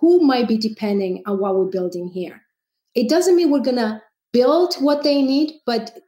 who 0.00 0.20
might 0.20 0.48
be 0.48 0.58
depending 0.58 1.22
on 1.26 1.38
what 1.38 1.56
we're 1.56 1.64
building 1.64 2.08
here? 2.08 2.42
It 2.94 3.08
doesn't 3.08 3.36
mean 3.36 3.50
we're 3.50 3.60
going 3.60 3.76
to 3.76 4.02
build 4.32 4.74
what 4.74 5.02
they 5.02 5.22
need, 5.22 5.54
but 5.64 5.98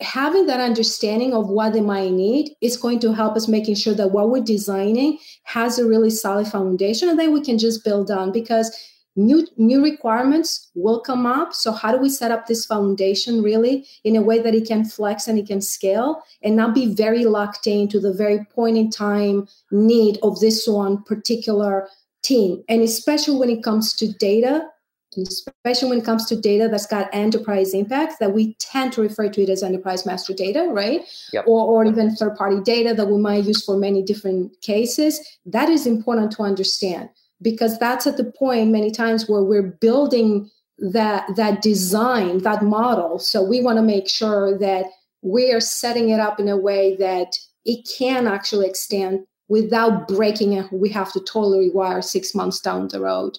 having 0.00 0.46
that 0.46 0.60
understanding 0.60 1.34
of 1.34 1.48
what 1.48 1.72
they 1.72 1.80
might 1.80 2.12
need 2.12 2.54
is 2.60 2.76
going 2.76 2.98
to 3.00 3.12
help 3.12 3.36
us 3.36 3.48
making 3.48 3.74
sure 3.74 3.94
that 3.94 4.12
what 4.12 4.30
we're 4.30 4.42
designing 4.42 5.18
has 5.44 5.78
a 5.78 5.86
really 5.86 6.10
solid 6.10 6.46
foundation 6.46 7.08
and 7.08 7.18
then 7.18 7.32
we 7.32 7.40
can 7.42 7.58
just 7.58 7.84
build 7.84 8.10
on 8.10 8.32
because 8.32 8.74
new 9.16 9.46
new 9.56 9.82
requirements 9.82 10.70
will 10.74 11.00
come 11.00 11.26
up. 11.26 11.52
So 11.54 11.72
how 11.72 11.92
do 11.92 11.98
we 11.98 12.08
set 12.08 12.30
up 12.30 12.46
this 12.46 12.64
foundation 12.64 13.42
really 13.42 13.86
in 14.04 14.16
a 14.16 14.22
way 14.22 14.38
that 14.38 14.54
it 14.54 14.66
can 14.66 14.84
flex 14.84 15.26
and 15.26 15.38
it 15.38 15.46
can 15.46 15.60
scale 15.60 16.22
and 16.42 16.56
not 16.56 16.74
be 16.74 16.94
very 16.94 17.24
locked 17.24 17.66
into 17.66 18.00
the 18.00 18.12
very 18.12 18.44
point 18.46 18.76
in 18.76 18.90
time 18.90 19.48
need 19.70 20.18
of 20.22 20.40
this 20.40 20.66
one 20.66 21.02
particular 21.02 21.88
team? 22.22 22.62
And 22.68 22.82
especially 22.82 23.36
when 23.36 23.50
it 23.50 23.62
comes 23.62 23.94
to 23.94 24.12
data 24.12 24.68
especially 25.16 25.88
when 25.88 25.98
it 25.98 26.04
comes 26.04 26.24
to 26.26 26.40
data 26.40 26.68
that's 26.70 26.86
got 26.86 27.12
enterprise 27.12 27.74
impact 27.74 28.20
that 28.20 28.32
we 28.32 28.54
tend 28.60 28.92
to 28.92 29.00
refer 29.00 29.28
to 29.28 29.42
it 29.42 29.48
as 29.48 29.62
enterprise 29.62 30.06
master 30.06 30.32
data 30.32 30.68
right? 30.70 31.02
Yep. 31.32 31.46
or, 31.48 31.66
or 31.66 31.84
even 31.84 32.14
third 32.14 32.36
party 32.36 32.60
data 32.60 32.94
that 32.94 33.08
we 33.08 33.18
might 33.18 33.44
use 33.44 33.64
for 33.64 33.76
many 33.76 34.02
different 34.02 34.52
cases. 34.62 35.20
That 35.44 35.68
is 35.68 35.84
important 35.84 36.30
to 36.32 36.42
understand 36.42 37.08
because 37.42 37.78
that's 37.78 38.06
at 38.06 38.16
the 38.16 38.24
point 38.24 38.70
many 38.70 38.90
times 38.90 39.28
where 39.28 39.42
we're 39.42 39.62
building 39.80 40.50
that 40.78 41.26
that 41.36 41.62
design 41.62 42.38
that 42.38 42.62
model. 42.62 43.18
So 43.18 43.42
we 43.42 43.60
want 43.60 43.76
to 43.78 43.82
make 43.82 44.08
sure 44.08 44.58
that 44.58 44.86
we're 45.22 45.60
setting 45.60 46.08
it 46.08 46.20
up 46.20 46.40
in 46.40 46.48
a 46.48 46.56
way 46.56 46.96
that 46.96 47.36
it 47.64 47.88
can 47.98 48.26
actually 48.26 48.66
extend 48.66 49.26
without 49.48 50.08
breaking 50.08 50.54
it. 50.54 50.66
We 50.72 50.88
have 50.90 51.12
to 51.12 51.20
totally 51.20 51.70
rewire 51.70 52.02
six 52.02 52.34
months 52.34 52.60
down 52.60 52.88
the 52.88 53.00
road. 53.00 53.38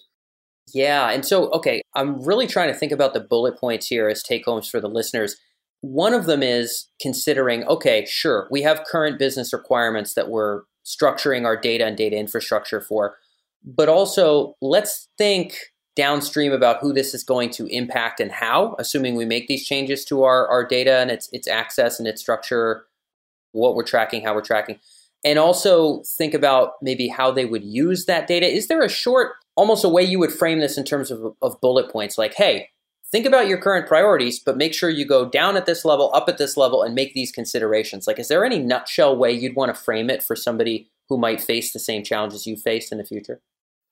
Yeah 0.74 1.10
and 1.10 1.25
so 1.25 1.50
okay 1.50 1.81
i'm 1.96 2.24
really 2.24 2.48
trying 2.48 2.72
to 2.72 2.77
think 2.77 2.91
about 2.91 3.13
the 3.13 3.20
bullet 3.20 3.58
points 3.58 3.88
here 3.88 4.08
as 4.08 4.24
take 4.24 4.46
homes 4.46 4.70
for 4.70 4.79
the 4.79 4.88
listeners. 4.88 5.36
One 5.81 6.13
of 6.13 6.27
them 6.27 6.43
is 6.43 6.88
considering 7.01 7.63
okay 7.65 8.05
sure 8.08 8.48
we 8.51 8.62
have 8.62 8.84
current 8.89 9.17
business 9.17 9.51
requirements 9.51 10.13
that 10.13 10.29
we're 10.29 10.62
structuring 10.86 11.46
our 11.46 11.58
data 11.58 11.86
and 11.86 11.98
data 11.98 12.15
infrastructure 12.15 12.81
for 12.81 13.17
but 13.63 13.89
also 13.89 14.56
let's 14.62 15.08
think 15.18 15.58
downstream 15.96 16.51
about 16.51 16.80
who 16.82 16.94
this 16.94 17.13
is 17.13 17.24
going 17.24 17.50
to 17.51 17.68
impact 17.68 18.20
and 18.20 18.32
how, 18.32 18.75
assuming 18.80 19.15
we 19.15 19.25
make 19.25 19.48
these 19.48 19.65
changes 19.65 20.06
to 20.06 20.24
our, 20.24 20.48
our 20.48 20.65
data 20.65 20.98
and 20.98 21.12
its 21.12 21.30
its 21.32 21.48
access 21.48 22.00
and 22.00 22.08
its 22.08 22.22
structure, 22.22 22.86
what 23.51 23.75
we're 23.75 23.84
tracking, 23.84 24.24
how 24.24 24.34
we're 24.34 24.41
tracking. 24.41 24.80
And 25.24 25.38
also 25.38 26.01
think 26.18 26.34
about 26.34 26.74
maybe 26.82 27.08
how 27.08 27.32
they 27.32 27.46
would 27.46 27.63
use 27.63 28.06
that 28.06 28.27
data. 28.27 28.48
Is 28.48 28.68
there 28.68 28.82
a 28.82 28.89
short, 28.89 29.34
almost 29.56 29.84
a 29.84 29.89
way 29.89 30.01
you 30.01 30.18
would 30.18 30.32
frame 30.32 30.60
this 30.60 30.77
in 30.77 30.84
terms 30.84 31.12
of, 31.12 31.36
of 31.41 31.62
bullet 31.62 31.91
points? 31.91 32.18
Like, 32.18 32.34
hey, 32.34 32.70
think 33.12 33.27
about 33.27 33.48
your 33.48 33.60
current 33.60 33.88
priorities, 33.88 34.39
but 34.39 34.58
make 34.58 34.74
sure 34.74 34.89
you 34.89 35.06
go 35.06 35.30
down 35.30 35.58
at 35.58 35.68
this 35.68 35.86
level, 35.86 36.10
up 36.15 36.27
at 36.27 36.39
this 36.39 36.58
level, 36.58 36.82
and 36.82 36.96
make 36.96 37.13
these 37.13 37.32
considerations. 37.32 38.08
Like, 38.08 38.18
is 38.18 38.30
there 38.30 38.44
any 38.44 38.58
nutshell 38.58 39.15
way 39.15 39.32
you'd 39.32 39.56
want 39.56 39.75
to 39.75 39.80
frame 39.80 40.10
it 40.10 40.24
for 40.24 40.36
somebody 40.36 40.89
who 41.10 41.20
might 41.20 41.41
face 41.41 41.72
the 41.72 41.80
same 41.80 42.03
challenges 42.03 42.48
you 42.48 42.56
faced 42.56 42.91
in 42.91 42.98
the 42.98 43.03
future? 43.03 43.41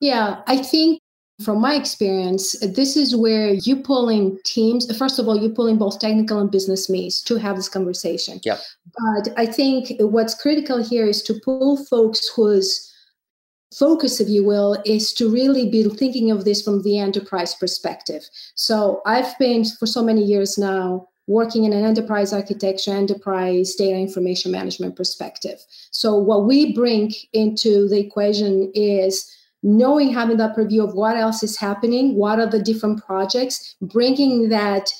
Yeah, 0.00 0.42
I 0.46 0.58
think 0.58 1.00
from 1.44 1.60
my 1.60 1.74
experience, 1.74 2.58
this 2.60 2.96
is 2.96 3.16
where 3.16 3.52
you 3.52 3.76
pull 3.76 4.08
in 4.08 4.38
teams. 4.44 4.94
First 4.96 5.18
of 5.18 5.26
all, 5.26 5.38
you 5.38 5.50
pull 5.50 5.66
in 5.66 5.78
both 5.78 5.98
technical 5.98 6.38
and 6.38 6.50
business 6.50 6.90
me's 6.90 7.22
to 7.22 7.36
have 7.36 7.56
this 7.56 7.68
conversation. 7.68 8.40
Yeah. 8.44 8.58
But 8.98 9.32
I 9.36 9.46
think 9.46 9.92
what's 10.00 10.34
critical 10.34 10.82
here 10.82 11.06
is 11.06 11.22
to 11.22 11.34
pull 11.44 11.82
folks 11.84 12.28
whose 12.28 12.86
focus, 13.74 14.20
if 14.20 14.28
you 14.28 14.44
will, 14.44 14.76
is 14.84 15.12
to 15.14 15.30
really 15.30 15.70
be 15.70 15.84
thinking 15.84 16.30
of 16.30 16.44
this 16.44 16.60
from 16.62 16.82
the 16.82 16.98
enterprise 16.98 17.54
perspective. 17.54 18.28
So 18.54 19.00
I've 19.06 19.38
been 19.38 19.64
for 19.64 19.86
so 19.86 20.02
many 20.02 20.22
years 20.22 20.58
now 20.58 21.08
working 21.26 21.64
in 21.64 21.72
an 21.72 21.84
enterprise 21.84 22.32
architecture, 22.32 22.92
enterprise 22.92 23.74
data 23.76 23.96
information 23.96 24.50
management 24.50 24.96
perspective. 24.96 25.64
So 25.92 26.16
what 26.16 26.44
we 26.44 26.74
bring 26.74 27.12
into 27.32 27.88
the 27.88 28.00
equation 28.00 28.72
is 28.74 29.30
knowing 29.62 30.12
having 30.12 30.36
that 30.36 30.56
preview 30.56 30.82
of 30.82 30.94
what 30.94 31.16
else 31.16 31.42
is 31.42 31.56
happening 31.56 32.14
what 32.14 32.38
are 32.38 32.46
the 32.46 32.62
different 32.62 33.04
projects 33.04 33.76
bringing 33.80 34.48
that 34.48 34.90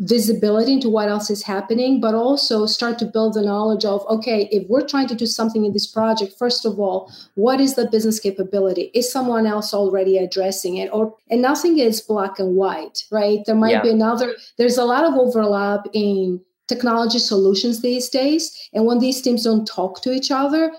visibility 0.00 0.74
into 0.74 0.88
what 0.88 1.08
else 1.08 1.28
is 1.28 1.42
happening 1.42 2.00
but 2.00 2.14
also 2.14 2.66
start 2.66 2.98
to 3.00 3.04
build 3.04 3.34
the 3.34 3.42
knowledge 3.42 3.84
of 3.84 4.06
okay 4.08 4.48
if 4.52 4.68
we're 4.68 4.86
trying 4.86 5.08
to 5.08 5.14
do 5.14 5.26
something 5.26 5.64
in 5.64 5.72
this 5.72 5.88
project 5.88 6.32
first 6.38 6.64
of 6.64 6.78
all 6.78 7.10
what 7.34 7.60
is 7.60 7.74
the 7.74 7.88
business 7.88 8.20
capability? 8.20 8.90
Is 8.94 9.10
someone 9.10 9.46
else 9.46 9.74
already 9.74 10.18
addressing 10.18 10.76
it? 10.76 10.88
Or 10.92 11.14
and 11.30 11.42
nothing 11.42 11.78
is 11.78 12.00
black 12.00 12.38
and 12.38 12.54
white 12.56 13.04
right? 13.10 13.40
There 13.44 13.56
might 13.56 13.72
yeah. 13.72 13.82
be 13.82 13.90
another 13.90 14.34
there's 14.56 14.78
a 14.78 14.84
lot 14.84 15.04
of 15.04 15.14
overlap 15.14 15.86
in 15.92 16.40
technology 16.68 17.18
solutions 17.18 17.80
these 17.80 18.08
days 18.08 18.68
and 18.72 18.86
when 18.86 18.98
these 18.98 19.20
teams 19.20 19.44
don't 19.44 19.66
talk 19.66 20.02
to 20.02 20.12
each 20.12 20.30
other 20.30 20.72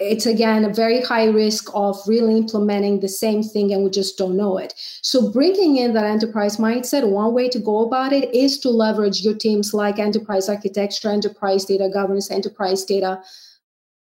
it's 0.00 0.24
again 0.24 0.64
a 0.64 0.72
very 0.72 1.02
high 1.02 1.26
risk 1.26 1.70
of 1.74 1.96
really 2.06 2.36
implementing 2.38 3.00
the 3.00 3.08
same 3.08 3.42
thing 3.42 3.72
and 3.72 3.84
we 3.84 3.90
just 3.90 4.16
don't 4.16 4.36
know 4.36 4.56
it. 4.56 4.72
So, 5.02 5.30
bringing 5.30 5.76
in 5.76 5.92
that 5.92 6.06
enterprise 6.06 6.56
mindset, 6.56 7.08
one 7.08 7.34
way 7.34 7.48
to 7.50 7.58
go 7.58 7.86
about 7.86 8.12
it 8.12 8.34
is 8.34 8.58
to 8.60 8.70
leverage 8.70 9.20
your 9.20 9.34
teams 9.34 9.74
like 9.74 9.98
enterprise 9.98 10.48
architecture, 10.48 11.10
enterprise 11.10 11.66
data 11.66 11.90
governance, 11.92 12.30
enterprise 12.30 12.84
data 12.84 13.22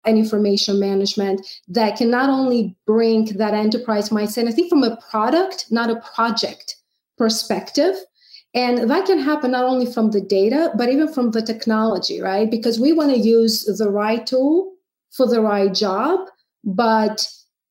and 0.05 0.17
information 0.17 0.79
management 0.79 1.45
that 1.67 1.97
can 1.97 2.09
not 2.09 2.29
only 2.29 2.75
bring 2.85 3.25
that 3.37 3.53
enterprise 3.53 4.09
mindset, 4.09 4.47
I 4.47 4.51
think 4.51 4.69
from 4.69 4.83
a 4.83 4.97
product, 5.09 5.67
not 5.69 5.89
a 5.89 6.01
project 6.15 6.77
perspective. 7.17 7.95
And 8.53 8.89
that 8.89 9.05
can 9.05 9.17
happen 9.17 9.51
not 9.51 9.65
only 9.65 9.91
from 9.91 10.11
the 10.11 10.21
data, 10.21 10.71
but 10.77 10.89
even 10.89 11.11
from 11.11 11.31
the 11.31 11.41
technology, 11.41 12.21
right? 12.21 12.49
Because 12.51 12.79
we 12.79 12.93
want 12.93 13.11
to 13.11 13.17
use 13.17 13.63
the 13.63 13.89
right 13.89 14.25
tool 14.27 14.72
for 15.15 15.27
the 15.27 15.41
right 15.41 15.73
job. 15.73 16.19
But 16.63 17.25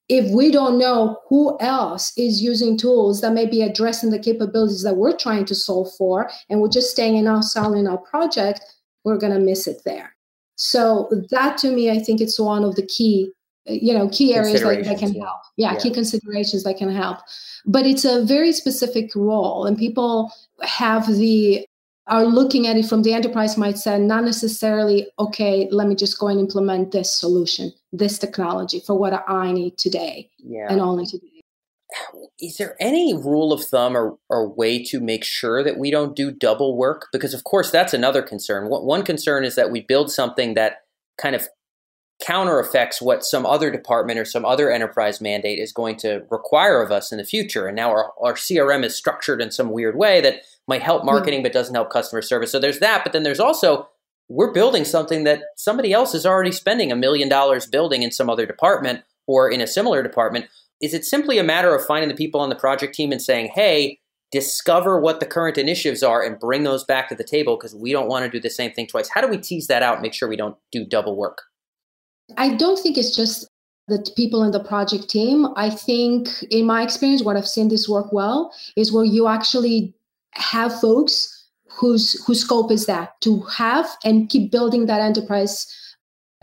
if 0.08 0.30
we 0.30 0.50
don't 0.50 0.78
know 0.78 1.18
who 1.28 1.56
else 1.60 2.12
is 2.16 2.42
using 2.42 2.76
tools 2.76 3.20
that 3.20 3.32
may 3.32 3.46
be 3.46 3.62
addressing 3.62 4.10
the 4.10 4.18
capabilities 4.18 4.82
that 4.82 4.96
we're 4.96 5.16
trying 5.16 5.44
to 5.46 5.54
solve 5.54 5.88
for, 5.96 6.30
and 6.48 6.60
we're 6.60 6.68
just 6.68 6.90
staying 6.90 7.16
in 7.16 7.26
our 7.26 7.42
cell 7.42 7.74
in 7.74 7.86
our 7.86 7.98
project, 7.98 8.60
we're 9.04 9.18
going 9.18 9.32
to 9.32 9.38
miss 9.38 9.66
it 9.66 9.82
there. 9.84 10.14
So 10.56 11.08
that 11.30 11.56
to 11.58 11.72
me, 11.72 11.90
I 11.90 11.98
think 11.98 12.20
it's 12.20 12.38
one 12.38 12.64
of 12.64 12.76
the 12.76 12.86
key 12.86 13.32
you 13.66 13.94
know 13.94 14.08
key 14.08 14.34
areas 14.34 14.60
that, 14.60 14.84
that 14.84 14.98
can 14.98 15.14
yeah. 15.14 15.22
help 15.22 15.40
yeah, 15.56 15.72
yeah, 15.72 15.78
key 15.78 15.90
considerations 15.90 16.64
that 16.64 16.76
can 16.76 16.90
help 16.90 17.18
but 17.64 17.86
it's 17.86 18.04
a 18.04 18.24
very 18.24 18.52
specific 18.52 19.14
role 19.14 19.66
and 19.66 19.78
people 19.78 20.32
have 20.62 21.06
the 21.06 21.64
are 22.12 22.26
looking 22.26 22.66
at 22.66 22.76
it 22.76 22.84
from 22.84 23.02
the 23.02 23.14
enterprise 23.14 23.56
mindset 23.56 24.00
not 24.00 24.22
necessarily 24.22 25.06
okay 25.18 25.66
let 25.70 25.88
me 25.88 25.94
just 25.94 26.18
go 26.18 26.28
and 26.28 26.38
implement 26.38 26.92
this 26.92 27.10
solution 27.18 27.72
this 27.92 28.18
technology 28.18 28.80
for 28.86 28.94
what 28.98 29.24
i 29.28 29.50
need 29.50 29.76
today 29.78 30.28
yeah. 30.44 30.66
and 30.70 30.80
only 30.80 31.06
today. 31.06 31.26
Is 32.40 32.56
there 32.56 32.76
any 32.80 33.14
rule 33.14 33.52
of 33.52 33.64
thumb 33.64 33.96
or, 33.96 34.16
or 34.30 34.48
way 34.48 34.82
to 34.84 34.98
make 34.98 35.24
sure 35.24 35.62
that 35.62 35.78
we 35.78 35.90
don't 35.90 36.16
do 36.16 36.30
double 36.30 36.76
work? 36.76 37.08
Because 37.12 37.34
of 37.34 37.44
course 37.44 37.70
that's 37.70 37.92
another 37.92 38.22
concern. 38.22 38.68
One 38.68 39.02
concern 39.02 39.44
is 39.44 39.56
that 39.56 39.70
we 39.70 39.82
build 39.82 40.10
something 40.10 40.54
that 40.54 40.78
kind 41.20 41.36
of 41.36 41.48
counter 42.24 42.60
affects 42.60 43.02
what 43.02 43.24
some 43.24 43.44
other 43.44 43.70
department 43.70 44.18
or 44.18 44.24
some 44.24 44.44
other 44.44 44.70
enterprise 44.70 45.20
mandate 45.20 45.58
is 45.58 45.72
going 45.72 45.96
to 45.96 46.24
require 46.30 46.82
of 46.82 46.92
us 46.92 47.12
in 47.12 47.18
the 47.18 47.24
future. 47.24 47.66
And 47.66 47.76
now 47.76 47.90
our, 47.90 48.12
our 48.22 48.34
CRM 48.34 48.84
is 48.84 48.96
structured 48.96 49.40
in 49.42 49.50
some 49.50 49.70
weird 49.70 49.96
way 49.96 50.20
that 50.20 50.42
might 50.68 50.82
help 50.82 51.04
marketing 51.04 51.38
mm-hmm. 51.38 51.44
but 51.44 51.52
doesn't 51.52 51.74
help 51.74 51.90
customer 51.90 52.22
service. 52.22 52.52
So 52.52 52.58
there's 52.58 52.78
that. 52.78 53.02
But 53.04 53.12
then 53.12 53.22
there's 53.22 53.40
also 53.40 53.88
we're 54.28 54.52
building 54.52 54.84
something 54.84 55.24
that 55.24 55.42
somebody 55.56 55.92
else 55.92 56.14
is 56.14 56.24
already 56.24 56.52
spending 56.52 56.90
a 56.90 56.96
million 56.96 57.28
dollars 57.28 57.66
building 57.66 58.02
in 58.02 58.10
some 58.10 58.30
other 58.30 58.46
department 58.46 59.02
or 59.26 59.50
in 59.50 59.60
a 59.60 59.66
similar 59.66 60.02
department. 60.02 60.46
Is 60.80 60.94
it 60.94 61.04
simply 61.04 61.38
a 61.38 61.44
matter 61.44 61.74
of 61.74 61.84
finding 61.84 62.08
the 62.08 62.14
people 62.14 62.40
on 62.40 62.48
the 62.48 62.56
project 62.56 62.94
team 62.94 63.12
and 63.12 63.20
saying, 63.20 63.50
hey, 63.54 63.98
discover 64.30 64.98
what 64.98 65.20
the 65.20 65.26
current 65.26 65.58
initiatives 65.58 66.02
are 66.02 66.22
and 66.22 66.40
bring 66.40 66.62
those 66.62 66.84
back 66.84 67.08
to 67.08 67.14
the 67.14 67.24
table 67.24 67.56
because 67.56 67.74
we 67.74 67.92
don't 67.92 68.08
want 68.08 68.24
to 68.24 68.30
do 68.30 68.40
the 68.40 68.50
same 68.50 68.72
thing 68.72 68.86
twice? 68.86 69.10
How 69.12 69.20
do 69.20 69.28
we 69.28 69.36
tease 69.38 69.66
that 69.66 69.82
out 69.82 69.94
and 69.94 70.02
make 70.02 70.14
sure 70.14 70.28
we 70.28 70.36
don't 70.36 70.56
do 70.72 70.86
double 70.86 71.16
work? 71.16 71.42
I 72.36 72.54
don't 72.54 72.78
think 72.78 72.98
it's 72.98 73.14
just 73.14 73.48
the 73.88 74.04
people 74.16 74.42
in 74.42 74.52
the 74.52 74.62
project 74.62 75.08
team. 75.08 75.48
I 75.56 75.70
think, 75.70 76.28
in 76.50 76.66
my 76.66 76.82
experience, 76.82 77.22
what 77.22 77.36
I've 77.36 77.48
seen 77.48 77.68
this 77.68 77.88
work 77.88 78.12
well 78.12 78.52
is 78.76 78.92
where 78.92 79.04
you 79.04 79.28
actually 79.28 79.94
have 80.32 80.78
folks 80.80 81.38
whose 81.68 82.22
whose 82.24 82.40
scope 82.40 82.70
is 82.70 82.86
that 82.86 83.20
to 83.22 83.40
have 83.42 83.86
and 84.04 84.28
keep 84.28 84.50
building 84.50 84.86
that 84.86 85.00
enterprise 85.00 85.66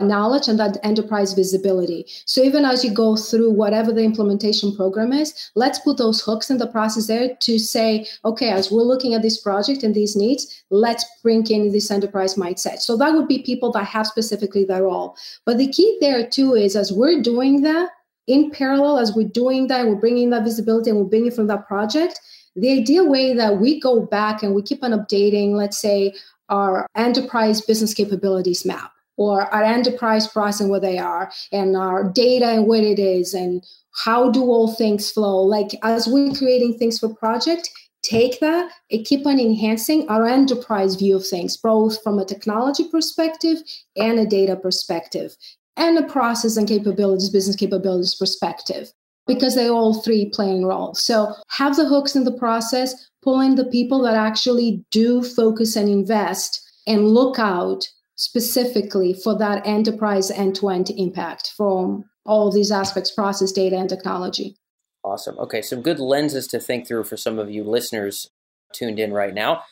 knowledge 0.00 0.48
and 0.48 0.58
that 0.58 0.78
enterprise 0.82 1.32
visibility. 1.32 2.06
So 2.24 2.42
even 2.42 2.64
as 2.64 2.84
you 2.84 2.92
go 2.92 3.16
through 3.16 3.50
whatever 3.50 3.92
the 3.92 4.02
implementation 4.02 4.74
program 4.74 5.12
is, 5.12 5.50
let's 5.54 5.78
put 5.78 5.98
those 5.98 6.20
hooks 6.20 6.50
in 6.50 6.58
the 6.58 6.66
process 6.66 7.06
there 7.06 7.36
to 7.40 7.58
say, 7.58 8.06
okay, 8.24 8.50
as 8.50 8.70
we're 8.70 8.82
looking 8.82 9.14
at 9.14 9.22
this 9.22 9.40
project 9.40 9.82
and 9.82 9.94
these 9.94 10.16
needs, 10.16 10.64
let's 10.70 11.04
bring 11.22 11.46
in 11.50 11.72
this 11.72 11.90
enterprise 11.90 12.34
mindset. 12.34 12.80
So 12.80 12.96
that 12.96 13.14
would 13.14 13.28
be 13.28 13.42
people 13.42 13.72
that 13.72 13.84
have 13.84 14.06
specifically 14.06 14.64
that 14.66 14.82
role. 14.82 15.16
But 15.44 15.58
the 15.58 15.68
key 15.68 15.98
there 16.00 16.26
too 16.26 16.54
is 16.54 16.76
as 16.76 16.92
we're 16.92 17.22
doing 17.22 17.62
that, 17.62 17.90
in 18.26 18.50
parallel, 18.50 18.98
as 18.98 19.14
we're 19.14 19.28
doing 19.28 19.66
that, 19.68 19.86
we're 19.86 19.96
bringing 19.96 20.30
that 20.30 20.44
visibility 20.44 20.90
and 20.90 20.98
we're 21.00 21.06
bringing 21.06 21.32
from 21.32 21.48
that 21.48 21.66
project, 21.66 22.20
the 22.54 22.70
ideal 22.70 23.08
way 23.08 23.34
that 23.34 23.58
we 23.58 23.80
go 23.80 24.06
back 24.06 24.42
and 24.42 24.54
we 24.54 24.62
keep 24.62 24.84
on 24.84 24.92
updating, 24.92 25.54
let's 25.54 25.80
say, 25.80 26.14
our 26.48 26.86
enterprise 26.96 27.60
business 27.60 27.94
capabilities 27.94 28.64
map 28.64 28.92
or 29.20 29.52
our 29.54 29.62
enterprise 29.62 30.26
pricing 30.26 30.70
where 30.70 30.80
they 30.80 30.96
are 30.96 31.30
and 31.52 31.76
our 31.76 32.10
data 32.10 32.46
and 32.46 32.66
what 32.66 32.80
it 32.80 32.98
is 32.98 33.34
and 33.34 33.62
how 33.92 34.30
do 34.30 34.44
all 34.44 34.72
things 34.72 35.10
flow. 35.10 35.42
Like 35.42 35.72
as 35.82 36.08
we're 36.08 36.32
creating 36.32 36.78
things 36.78 36.98
for 36.98 37.14
project 37.14 37.68
take 38.02 38.40
that 38.40 38.72
and 38.90 39.04
keep 39.04 39.26
on 39.26 39.38
enhancing 39.38 40.08
our 40.08 40.26
enterprise 40.26 40.94
view 40.94 41.14
of 41.16 41.26
things 41.26 41.54
both 41.58 42.02
from 42.02 42.18
a 42.18 42.24
technology 42.24 42.88
perspective 42.88 43.58
and 43.94 44.18
a 44.18 44.24
data 44.24 44.56
perspective 44.56 45.36
and 45.76 45.98
a 45.98 46.08
process 46.08 46.56
and 46.56 46.66
capabilities 46.66 47.28
business 47.28 47.56
capabilities 47.56 48.14
perspective 48.14 48.90
because 49.26 49.54
they 49.54 49.68
all 49.68 50.00
three 50.00 50.30
playing 50.30 50.64
roles. 50.64 51.02
So 51.02 51.34
have 51.48 51.76
the 51.76 51.86
hooks 51.86 52.16
in 52.16 52.24
the 52.24 52.32
process 52.32 52.94
pull 53.20 53.40
in 53.40 53.56
the 53.56 53.66
people 53.66 54.00
that 54.00 54.16
actually 54.16 54.82
do 54.90 55.22
focus 55.22 55.76
and 55.76 55.90
invest 55.90 56.66
and 56.86 57.08
look 57.08 57.38
out 57.38 57.86
specifically 58.20 59.14
for 59.14 59.34
that 59.38 59.66
enterprise 59.66 60.30
end-to-end 60.30 60.90
impact 60.90 61.54
from 61.56 62.04
all 62.26 62.52
these 62.52 62.70
aspects 62.70 63.10
process 63.10 63.50
data 63.50 63.74
and 63.74 63.88
technology. 63.88 64.54
Awesome. 65.02 65.38
Okay 65.38 65.62
some 65.62 65.80
good 65.80 65.98
lenses 65.98 66.46
to 66.48 66.60
think 66.60 66.86
through 66.86 67.04
for 67.04 67.16
some 67.16 67.38
of 67.38 67.50
you 67.50 67.64
listeners 67.64 68.28
tuned 68.74 69.00
in 69.00 69.14
right 69.14 69.32
now. 69.32 69.62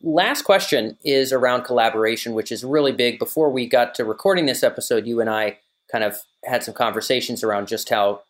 Last 0.00 0.42
question 0.42 0.96
is 1.04 1.34
around 1.34 1.64
collaboration 1.64 2.32
which 2.32 2.50
is 2.50 2.64
really 2.64 2.92
big. 2.92 3.18
Before 3.18 3.50
we 3.50 3.66
got 3.66 3.94
to 3.96 4.06
recording 4.06 4.46
this 4.46 4.62
episode 4.62 5.06
you 5.06 5.20
and 5.20 5.28
i 5.28 5.58
kind 5.90 6.02
of 6.02 6.16
had 6.46 6.64
some 6.64 6.72
conversations 6.72 7.44
around 7.44 7.68
just 7.68 7.90
how 7.90 8.22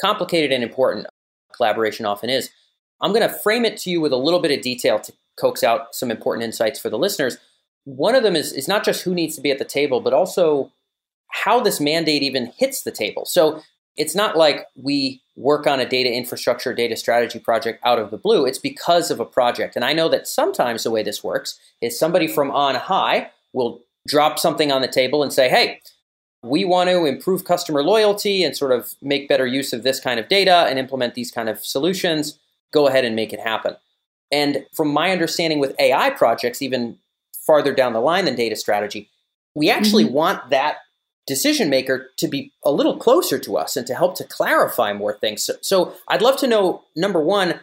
complicated 0.00 0.50
and 0.50 0.64
important 0.64 1.06
collaboration 1.54 2.04
often 2.04 2.30
is. 2.30 2.50
I'm 3.00 3.12
going 3.12 3.28
to 3.28 3.32
frame 3.32 3.64
it 3.64 3.76
to 3.78 3.90
you 3.90 4.00
with 4.00 4.12
a 4.12 4.16
little 4.16 4.40
bit 4.40 4.50
of 4.50 4.60
detail 4.60 4.98
to 4.98 5.12
coax 5.38 5.62
out 5.62 5.94
some 5.94 6.10
important 6.10 6.44
insights 6.44 6.80
for 6.80 6.90
the 6.90 6.98
listeners 6.98 7.38
one 7.84 8.14
of 8.14 8.22
them 8.22 8.36
is, 8.36 8.52
is 8.52 8.68
not 8.68 8.84
just 8.84 9.02
who 9.02 9.14
needs 9.14 9.34
to 9.36 9.40
be 9.40 9.50
at 9.50 9.58
the 9.58 9.64
table, 9.64 10.00
but 10.00 10.12
also 10.12 10.72
how 11.28 11.60
this 11.60 11.80
mandate 11.80 12.22
even 12.22 12.52
hits 12.56 12.82
the 12.82 12.90
table. 12.90 13.24
So 13.24 13.62
it's 13.96 14.14
not 14.14 14.36
like 14.36 14.66
we 14.76 15.20
work 15.36 15.66
on 15.66 15.80
a 15.80 15.88
data 15.88 16.10
infrastructure, 16.12 16.72
data 16.72 16.96
strategy 16.96 17.38
project 17.38 17.80
out 17.84 17.98
of 17.98 18.10
the 18.10 18.16
blue. 18.16 18.46
It's 18.46 18.58
because 18.58 19.10
of 19.10 19.20
a 19.20 19.24
project. 19.24 19.76
And 19.76 19.84
I 19.84 19.92
know 19.92 20.08
that 20.08 20.26
sometimes 20.26 20.84
the 20.84 20.90
way 20.90 21.02
this 21.02 21.22
works 21.22 21.58
is 21.80 21.98
somebody 21.98 22.28
from 22.28 22.50
on 22.50 22.76
high 22.76 23.30
will 23.52 23.82
drop 24.06 24.38
something 24.38 24.72
on 24.72 24.82
the 24.82 24.88
table 24.88 25.22
and 25.22 25.32
say, 25.32 25.48
hey, 25.48 25.80
we 26.42 26.64
want 26.64 26.88
to 26.88 27.04
improve 27.04 27.44
customer 27.44 27.82
loyalty 27.82 28.44
and 28.44 28.56
sort 28.56 28.72
of 28.72 28.94
make 29.02 29.28
better 29.28 29.46
use 29.46 29.72
of 29.72 29.82
this 29.82 29.98
kind 29.98 30.20
of 30.20 30.28
data 30.28 30.66
and 30.68 30.78
implement 30.78 31.14
these 31.14 31.30
kind 31.30 31.48
of 31.48 31.64
solutions. 31.64 32.38
Go 32.72 32.86
ahead 32.86 33.04
and 33.04 33.16
make 33.16 33.32
it 33.32 33.40
happen. 33.40 33.76
And 34.30 34.64
from 34.74 34.88
my 34.88 35.10
understanding 35.10 35.58
with 35.58 35.74
AI 35.80 36.10
projects, 36.10 36.62
even 36.62 36.98
farther 37.48 37.74
down 37.74 37.94
the 37.94 38.00
line 38.00 38.26
than 38.26 38.36
data 38.36 38.54
strategy. 38.54 39.08
We 39.54 39.70
actually 39.70 40.04
mm-hmm. 40.04 40.12
want 40.12 40.50
that 40.50 40.76
decision 41.26 41.70
maker 41.70 42.10
to 42.18 42.28
be 42.28 42.52
a 42.62 42.70
little 42.70 42.98
closer 42.98 43.38
to 43.38 43.56
us 43.56 43.76
and 43.76 43.86
to 43.86 43.94
help 43.94 44.14
to 44.16 44.24
clarify 44.24 44.92
more 44.92 45.18
things. 45.18 45.42
So, 45.42 45.54
so, 45.62 45.94
I'd 46.08 46.22
love 46.22 46.36
to 46.38 46.46
know 46.46 46.84
number 46.94 47.20
one, 47.20 47.60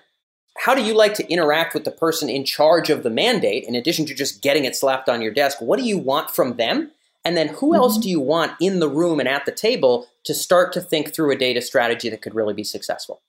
how 0.58 0.74
do 0.74 0.84
you 0.84 0.95
like 0.95 1.13
to 1.15 1.32
interact 1.32 1.74
with 1.74 1.84
the 1.84 1.91
person 1.91 2.30
in 2.30 2.45
charge 2.45 2.89
of 2.89 3.04
the 3.04 3.10
mandate 3.10 3.65
in 3.65 3.76
addition 3.76 4.06
to 4.08 4.15
just 4.15 4.41
getting 4.41 4.65
it 4.65 4.76
slapped 4.76 5.08
on 5.08 5.21
your 5.21 5.34
desk? 5.34 5.62
What 5.62 5.78
do 5.80 5.86
you 5.86 5.98
want 5.98 6.32
from 6.32 6.58
them? 6.58 6.91
And 7.24 7.38
then 7.38 7.50
who 7.50 7.71
mm-hmm. 7.71 7.76
else 7.76 7.98
do 7.98 8.10
you 8.10 8.19
want 8.19 8.54
in 8.60 8.80
the 8.80 8.89
room 8.89 9.19
and 9.19 9.30
at 9.30 9.45
the 9.45 9.52
table 9.52 10.08
to 10.26 10.34
start 10.34 10.74
to 10.74 10.82
think 10.82 11.13
through 11.13 11.32
a 11.32 11.38
data 11.38 11.62
strategy 11.62 12.10
that 12.10 12.21
could 12.21 12.36
really 12.36 12.54
be 12.54 12.63
successful? 12.63 13.21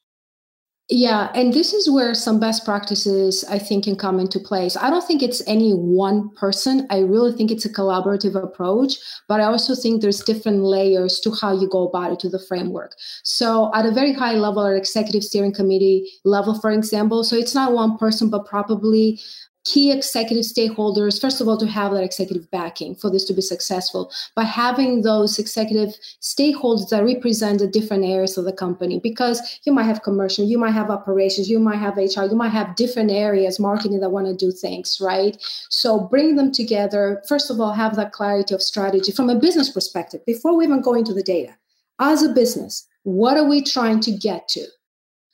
Yeah, 0.88 1.32
and 1.34 1.52
this 1.52 1.72
is 1.74 1.90
where 1.90 2.14
some 2.14 2.38
best 2.38 2.64
practices 2.64 3.44
I 3.50 3.58
think 3.58 3.84
can 3.84 3.96
come 3.96 4.20
into 4.20 4.38
place. 4.38 4.76
I 4.76 4.88
don't 4.88 5.04
think 5.04 5.20
it's 5.20 5.42
any 5.48 5.72
one 5.72 6.30
person. 6.36 6.86
I 6.90 6.98
really 7.00 7.32
think 7.32 7.50
it's 7.50 7.64
a 7.64 7.72
collaborative 7.72 8.40
approach, 8.40 8.94
but 9.26 9.40
I 9.40 9.44
also 9.44 9.74
think 9.74 10.00
there's 10.00 10.20
different 10.22 10.62
layers 10.62 11.18
to 11.20 11.32
how 11.32 11.58
you 11.58 11.68
go 11.68 11.88
about 11.88 12.12
it 12.12 12.20
to 12.20 12.28
the 12.28 12.38
framework. 12.38 12.94
So 13.24 13.72
at 13.74 13.84
a 13.84 13.90
very 13.90 14.12
high 14.12 14.34
level, 14.34 14.64
at 14.64 14.76
executive 14.76 15.24
steering 15.24 15.52
committee 15.52 16.08
level, 16.24 16.54
for 16.60 16.70
example, 16.70 17.24
so 17.24 17.34
it's 17.34 17.54
not 17.54 17.72
one 17.72 17.98
person, 17.98 18.30
but 18.30 18.46
probably 18.46 19.18
key 19.66 19.90
executive 19.90 20.44
stakeholders, 20.44 21.20
first 21.20 21.40
of 21.40 21.48
all, 21.48 21.56
to 21.56 21.66
have 21.66 21.92
that 21.92 22.04
executive 22.04 22.48
backing 22.52 22.94
for 22.94 23.10
this 23.10 23.24
to 23.24 23.34
be 23.34 23.42
successful, 23.42 24.12
by 24.36 24.44
having 24.44 25.02
those 25.02 25.40
executive 25.40 25.94
stakeholders 26.22 26.88
that 26.90 27.04
represent 27.04 27.58
the 27.58 27.66
different 27.66 28.04
areas 28.04 28.38
of 28.38 28.44
the 28.44 28.52
company, 28.52 29.00
because 29.00 29.58
you 29.64 29.72
might 29.72 29.82
have 29.90 30.04
commercial, 30.04 30.44
you 30.44 30.56
might 30.56 30.70
have 30.70 30.88
operations, 30.88 31.50
you 31.50 31.58
might 31.58 31.78
have 31.78 31.96
HR, 31.96 32.26
you 32.30 32.36
might 32.36 32.50
have 32.50 32.76
different 32.76 33.10
areas, 33.10 33.58
marketing 33.58 33.98
that 33.98 34.10
want 34.10 34.26
to 34.26 34.36
do 34.36 34.52
things, 34.52 34.98
right? 35.00 35.36
So 35.68 35.98
bring 35.98 36.36
them 36.36 36.52
together. 36.52 37.20
First 37.28 37.50
of 37.50 37.60
all, 37.60 37.72
have 37.72 37.96
that 37.96 38.12
clarity 38.12 38.54
of 38.54 38.62
strategy 38.62 39.10
from 39.10 39.28
a 39.28 39.34
business 39.34 39.68
perspective 39.68 40.24
before 40.26 40.56
we 40.56 40.64
even 40.64 40.80
go 40.80 40.94
into 40.94 41.12
the 41.12 41.24
data. 41.24 41.56
As 41.98 42.22
a 42.22 42.28
business, 42.28 42.86
what 43.02 43.36
are 43.36 43.48
we 43.48 43.62
trying 43.62 43.98
to 44.00 44.12
get 44.12 44.46
to? 44.50 44.64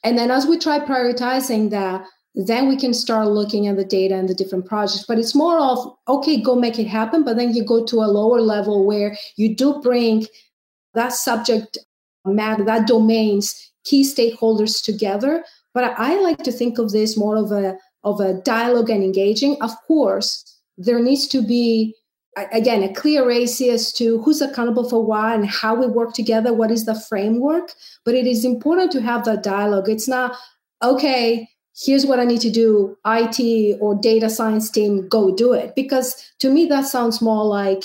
And 0.04 0.16
then 0.16 0.30
as 0.30 0.46
we 0.46 0.58
try 0.58 0.80
prioritizing 0.80 1.70
that, 1.70 2.06
then 2.34 2.68
we 2.68 2.76
can 2.76 2.94
start 2.94 3.28
looking 3.28 3.66
at 3.66 3.76
the 3.76 3.84
data 3.84 4.14
and 4.14 4.28
the 4.28 4.34
different 4.34 4.66
projects. 4.66 5.04
But 5.06 5.18
it's 5.18 5.34
more 5.34 5.58
of 5.58 5.94
okay 6.08 6.40
go 6.40 6.54
make 6.54 6.78
it 6.78 6.86
happen 6.86 7.24
but 7.24 7.36
then 7.36 7.54
you 7.54 7.64
go 7.64 7.84
to 7.84 8.02
a 8.02 8.12
lower 8.18 8.40
level 8.40 8.86
where 8.86 9.16
you 9.36 9.54
do 9.54 9.80
bring 9.82 10.26
that 10.94 11.12
subject 11.12 11.78
matter 12.24 12.64
that 12.64 12.86
domains 12.86 13.70
key 13.84 14.02
stakeholders 14.02 14.82
together. 14.82 15.44
But 15.74 15.98
i 15.98 16.20
like 16.20 16.38
to 16.38 16.52
think 16.52 16.78
of 16.78 16.92
this 16.92 17.16
more 17.16 17.36
of 17.36 17.52
a 17.52 17.76
of 18.04 18.20
a 18.20 18.34
dialogue 18.34 18.90
and 18.90 19.04
engaging. 19.04 19.56
Of 19.60 19.72
course 19.86 20.48
there 20.78 21.00
needs 21.00 21.26
to 21.28 21.42
be 21.42 21.94
again 22.52 22.82
a 22.82 22.94
clear 22.94 23.24
RACI 23.24 23.70
as 23.72 23.92
to 23.92 24.22
who's 24.22 24.40
accountable 24.40 24.88
for 24.88 25.04
what 25.04 25.34
and 25.34 25.46
how 25.46 25.74
we 25.74 25.86
work 25.86 26.14
together 26.14 26.54
what 26.54 26.70
is 26.70 26.86
the 26.86 26.94
framework. 26.94 27.72
But 28.06 28.14
it 28.14 28.26
is 28.26 28.44
important 28.44 28.90
to 28.92 29.02
have 29.02 29.26
that 29.26 29.42
dialogue. 29.42 29.90
It's 29.90 30.08
not 30.08 30.36
okay 30.82 31.48
here's 31.76 32.06
what 32.06 32.20
I 32.20 32.24
need 32.24 32.40
to 32.42 32.50
do, 32.50 32.96
IT 33.06 33.78
or 33.80 33.94
data 33.94 34.28
science 34.28 34.70
team, 34.70 35.08
go 35.08 35.34
do 35.34 35.52
it. 35.52 35.74
Because 35.74 36.32
to 36.40 36.50
me, 36.50 36.66
that 36.66 36.86
sounds 36.86 37.22
more 37.22 37.44
like 37.44 37.84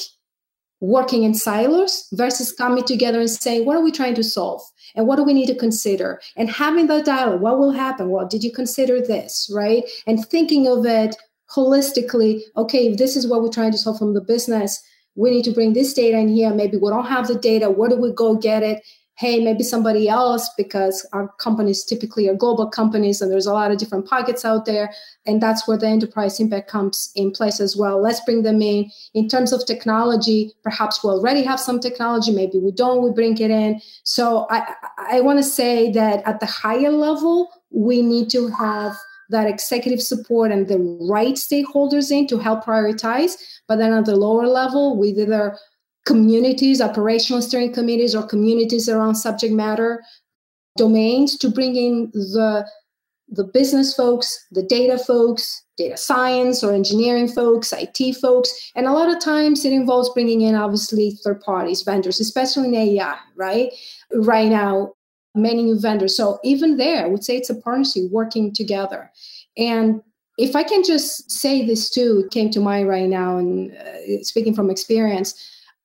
working 0.80 1.24
in 1.24 1.34
silos 1.34 2.08
versus 2.14 2.52
coming 2.52 2.84
together 2.84 3.20
and 3.20 3.30
saying, 3.30 3.66
what 3.66 3.78
are 3.78 3.84
we 3.84 3.92
trying 3.92 4.16
to 4.16 4.24
solve? 4.24 4.62
And 4.96 5.08
what 5.08 5.16
do 5.16 5.24
we 5.24 5.34
need 5.34 5.48
to 5.48 5.56
consider? 5.56 6.22
And 6.36 6.50
having 6.50 6.88
that 6.88 7.06
dialogue, 7.06 7.42
what 7.42 7.60
will 7.60 7.72
happen? 7.72 8.10
Well, 8.10 8.28
did 8.28 8.44
you 8.44 8.52
consider 8.52 9.02
this, 9.02 9.50
right? 9.54 9.84
And 10.06 10.26
thinking 10.26 10.68
of 10.68 10.86
it 10.86 11.16
holistically, 11.50 12.42
okay, 12.58 12.88
if 12.88 12.98
this 12.98 13.16
is 13.16 13.28
what 13.28 13.42
we're 13.42 13.50
trying 13.50 13.72
to 13.72 13.78
solve 13.78 13.98
from 13.98 14.14
the 14.14 14.22
business, 14.22 14.84
we 15.16 15.32
need 15.32 15.46
to 15.46 15.52
bring 15.52 15.74
this 15.74 15.94
data 15.94 16.18
in 16.18 16.30
here. 16.30 16.54
Maybe 16.54 16.78
we 16.78 16.90
don't 16.90 17.08
have 17.08 17.28
the 17.28 17.36
data. 17.36 17.70
Where 17.70 17.90
do 17.90 17.96
we 17.96 18.12
go 18.12 18.36
get 18.36 18.64
it? 18.64 18.84
Hey, 19.18 19.44
maybe 19.44 19.64
somebody 19.64 20.08
else, 20.08 20.48
because 20.56 21.04
our 21.12 21.28
companies 21.40 21.84
typically 21.84 22.30
are 22.30 22.36
global 22.36 22.70
companies 22.70 23.20
and 23.20 23.32
there's 23.32 23.48
a 23.48 23.54
lot 23.54 23.72
of 23.72 23.80
different 23.80 24.08
pockets 24.08 24.46
out 24.46 24.66
there. 24.66 24.94
And 25.26 25.42
that's 25.42 25.68
where 25.68 25.78
the 25.78 25.88
enterprise 25.88 26.40
impact 26.40 26.70
comes 26.70 27.12
in 27.16 27.32
place 27.32 27.60
as 27.60 27.76
well. 27.76 28.00
Let's 28.00 28.22
bring 28.22 28.44
them 28.44 28.62
in. 28.62 28.92
In 29.16 29.28
terms 29.28 29.52
of 29.52 29.66
technology, 29.66 30.54
perhaps 30.62 31.04
we 31.04 31.10
already 31.10 31.42
have 31.42 31.60
some 31.60 31.80
technology, 31.80 32.32
maybe 32.32 32.60
we 32.60 32.72
don't, 32.72 33.02
we 33.02 33.10
bring 33.10 33.36
it 33.40 33.50
in. 33.50 33.82
So 34.04 34.46
I, 34.52 34.76
I 34.98 35.22
want 35.22 35.40
to 35.40 35.44
say 35.44 35.92
that 35.94 36.22
at 36.28 36.40
the 36.40 36.46
higher 36.46 36.92
level, 36.92 37.50
we 37.72 38.04
need 38.04 38.30
to 38.30 38.50
have 38.50 38.96
that 39.30 39.48
executive 39.48 40.02
support 40.02 40.52
and 40.52 40.68
the 40.68 40.78
right 41.10 41.34
stakeholders 41.36 42.12
in 42.12 42.28
to 42.28 42.38
help 42.38 42.66
prioritize. 42.66 43.34
But 43.68 43.78
then 43.78 43.94
at 43.94 44.06
the 44.06 44.16
lower 44.16 44.48
level, 44.48 44.96
we 44.96 45.10
either 45.10 45.58
communities, 46.08 46.82
operational 46.82 47.42
steering 47.42 47.74
committees, 47.74 48.16
or 48.16 48.26
communities 48.26 48.88
around 48.88 49.16
subject 49.16 49.54
matter 49.54 50.02
domains 50.78 51.38
to 51.38 51.50
bring 51.50 51.76
in 51.76 52.10
the 52.14 52.66
the 53.30 53.44
business 53.44 53.94
folks, 53.94 54.48
the 54.52 54.64
data 54.64 54.98
folks, 54.98 55.62
data 55.76 55.98
science 55.98 56.64
or 56.64 56.72
engineering 56.74 57.28
folks, 57.28 57.74
IT 57.74 58.16
folks, 58.16 58.72
and 58.74 58.88
a 58.88 58.94
lot 58.94 59.10
of 59.10 59.20
times 59.20 59.66
it 59.66 59.74
involves 59.74 60.10
bringing 60.14 60.40
in 60.42 60.56
obviously 60.56 61.12
third 61.26 61.42
parties, 61.42 61.82
vendors, 61.82 62.22
especially 62.22 62.70
in 62.70 62.76
AI, 62.76 63.18
right? 63.36 63.74
Right 64.14 64.48
now, 64.48 64.94
many 65.36 65.62
new 65.62 65.78
vendors. 65.78 66.16
So 66.16 66.40
even 66.46 66.78
there, 66.78 67.04
I 67.04 67.08
would 67.10 67.24
say 67.24 67.36
it's 67.36 67.50
a 67.50 67.56
partnership 67.56 68.04
working 68.12 68.54
together. 68.54 69.12
And 69.58 70.02
if 70.38 70.56
I 70.56 70.64
can 70.64 70.82
just 70.86 71.30
say 71.30 71.66
this 71.66 71.90
too, 71.90 72.30
came 72.32 72.50
to 72.52 72.62
mind 72.62 72.88
right 72.88 73.10
now, 73.10 73.38
and 73.38 73.76
uh, 73.76 74.24
speaking 74.24 74.56
from 74.56 74.70
experience, 74.70 75.36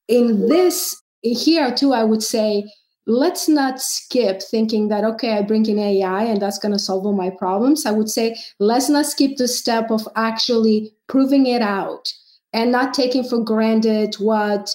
in 0.08 0.48
this 0.48 1.00
here 1.22 1.72
too 1.74 1.92
i 1.92 2.02
would 2.02 2.22
say 2.22 2.64
let's 3.06 3.48
not 3.48 3.80
skip 3.80 4.42
thinking 4.42 4.88
that 4.88 5.04
okay 5.04 5.32
i 5.36 5.42
bring 5.42 5.66
in 5.66 5.78
ai 5.78 6.24
and 6.24 6.40
that's 6.40 6.58
going 6.58 6.72
to 6.72 6.78
solve 6.78 7.04
all 7.04 7.12
my 7.12 7.30
problems. 7.30 7.84
I 7.84 7.90
would 7.90 8.08
say 8.08 8.36
let's 8.58 8.88
not 8.88 9.06
skip 9.06 9.36
the 9.36 9.48
step 9.48 9.90
of 9.90 10.06
actually 10.14 10.92
proving 11.08 11.46
it 11.46 11.62
out 11.62 12.12
and 12.52 12.70
not 12.70 12.94
taking 12.94 13.24
for 13.24 13.42
granted 13.42 14.14
what 14.16 14.70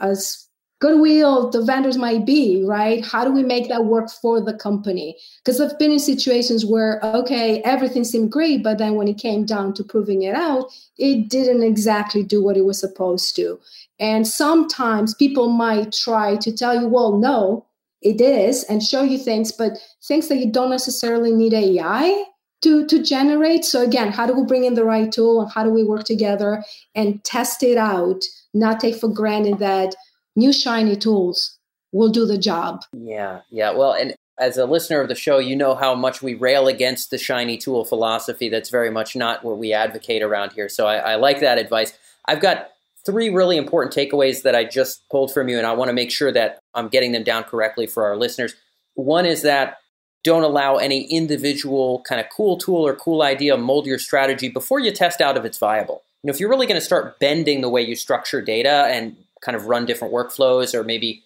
as 0.00 0.47
goodwill 0.80 1.50
the 1.50 1.62
vendors 1.62 1.96
might 1.96 2.24
be 2.24 2.62
right? 2.64 3.04
How 3.04 3.24
do 3.24 3.32
we 3.32 3.42
make 3.42 3.68
that 3.68 3.86
work 3.86 4.10
for 4.10 4.40
the 4.40 4.54
company? 4.54 5.16
Because 5.44 5.60
i've 5.60 5.78
been 5.78 5.92
in 5.92 5.98
situations 5.98 6.64
where 6.64 7.00
okay 7.04 7.60
everything 7.62 8.04
seemed 8.04 8.30
great 8.32 8.62
but 8.62 8.78
then 8.78 8.94
when 8.94 9.08
it 9.08 9.18
came 9.18 9.44
down 9.44 9.74
to 9.74 9.84
proving 9.84 10.22
it 10.22 10.34
out 10.34 10.72
it 10.96 11.28
didn't 11.28 11.62
exactly 11.62 12.22
do 12.22 12.42
what 12.42 12.56
it 12.56 12.64
was 12.64 12.78
supposed 12.78 13.36
to. 13.36 13.58
And 14.00 14.26
sometimes 14.26 15.14
people 15.14 15.48
might 15.48 15.92
try 15.92 16.36
to 16.36 16.52
tell 16.52 16.80
you 16.80 16.88
well 16.88 17.18
no 17.18 17.66
it 18.00 18.20
is 18.20 18.64
and 18.64 18.82
show 18.82 19.02
you 19.02 19.18
things 19.18 19.50
but 19.50 19.72
things 20.04 20.28
that 20.28 20.38
you 20.38 20.50
don't 20.50 20.70
necessarily 20.70 21.32
need 21.32 21.54
ai 21.54 22.24
to 22.62 22.86
to 22.86 23.02
generate. 23.02 23.64
So 23.64 23.82
again 23.82 24.12
how 24.12 24.26
do 24.26 24.34
we 24.34 24.44
bring 24.44 24.64
in 24.64 24.74
the 24.74 24.84
right 24.84 25.10
tool 25.10 25.42
and 25.42 25.50
how 25.50 25.64
do 25.64 25.70
we 25.70 25.82
work 25.82 26.04
together 26.04 26.62
and 26.94 27.22
test 27.24 27.62
it 27.62 27.78
out 27.78 28.22
not 28.54 28.80
take 28.80 28.96
for 28.96 29.08
granted 29.08 29.58
that 29.58 29.94
new 30.38 30.52
shiny 30.52 30.96
tools 30.96 31.58
will 31.92 32.08
do 32.08 32.24
the 32.24 32.38
job. 32.38 32.82
Yeah, 32.92 33.40
yeah. 33.50 33.72
Well, 33.72 33.92
and 33.92 34.14
as 34.38 34.56
a 34.56 34.66
listener 34.66 35.00
of 35.00 35.08
the 35.08 35.16
show, 35.16 35.38
you 35.38 35.56
know 35.56 35.74
how 35.74 35.94
much 35.94 36.22
we 36.22 36.34
rail 36.34 36.68
against 36.68 37.10
the 37.10 37.18
shiny 37.18 37.58
tool 37.58 37.84
philosophy. 37.84 38.48
That's 38.48 38.70
very 38.70 38.90
much 38.90 39.16
not 39.16 39.44
what 39.44 39.58
we 39.58 39.72
advocate 39.72 40.22
around 40.22 40.52
here. 40.52 40.68
So 40.68 40.86
I, 40.86 40.96
I 40.96 41.14
like 41.16 41.40
that 41.40 41.58
advice. 41.58 41.92
I've 42.26 42.40
got 42.40 42.68
three 43.04 43.30
really 43.30 43.56
important 43.56 43.92
takeaways 43.92 44.42
that 44.42 44.54
I 44.54 44.64
just 44.64 45.02
pulled 45.10 45.32
from 45.32 45.48
you, 45.48 45.58
and 45.58 45.66
I 45.66 45.72
want 45.72 45.88
to 45.88 45.94
make 45.94 46.12
sure 46.12 46.30
that 46.30 46.60
I'm 46.74 46.88
getting 46.88 47.12
them 47.12 47.24
down 47.24 47.42
correctly 47.42 47.86
for 47.86 48.04
our 48.04 48.16
listeners. 48.16 48.54
One 48.94 49.26
is 49.26 49.42
that 49.42 49.78
don't 50.22 50.44
allow 50.44 50.76
any 50.76 51.04
individual 51.10 52.02
kind 52.08 52.20
of 52.20 52.26
cool 52.34 52.58
tool 52.58 52.86
or 52.86 52.94
cool 52.94 53.22
idea 53.22 53.56
mold 53.56 53.86
your 53.86 53.98
strategy 53.98 54.48
before 54.48 54.78
you 54.78 54.92
test 54.92 55.20
out 55.20 55.36
if 55.36 55.44
it's 55.44 55.58
viable. 55.58 56.02
You 56.22 56.28
know, 56.28 56.34
if 56.34 56.40
you're 56.40 56.50
really 56.50 56.66
going 56.66 56.80
to 56.80 56.84
start 56.84 57.18
bending 57.20 57.60
the 57.60 57.68
way 57.68 57.80
you 57.80 57.94
structure 57.94 58.42
data 58.42 58.86
and 58.88 59.16
kind 59.40 59.56
of 59.56 59.66
run 59.66 59.86
different 59.86 60.12
workflows 60.12 60.74
or 60.74 60.84
maybe 60.84 61.22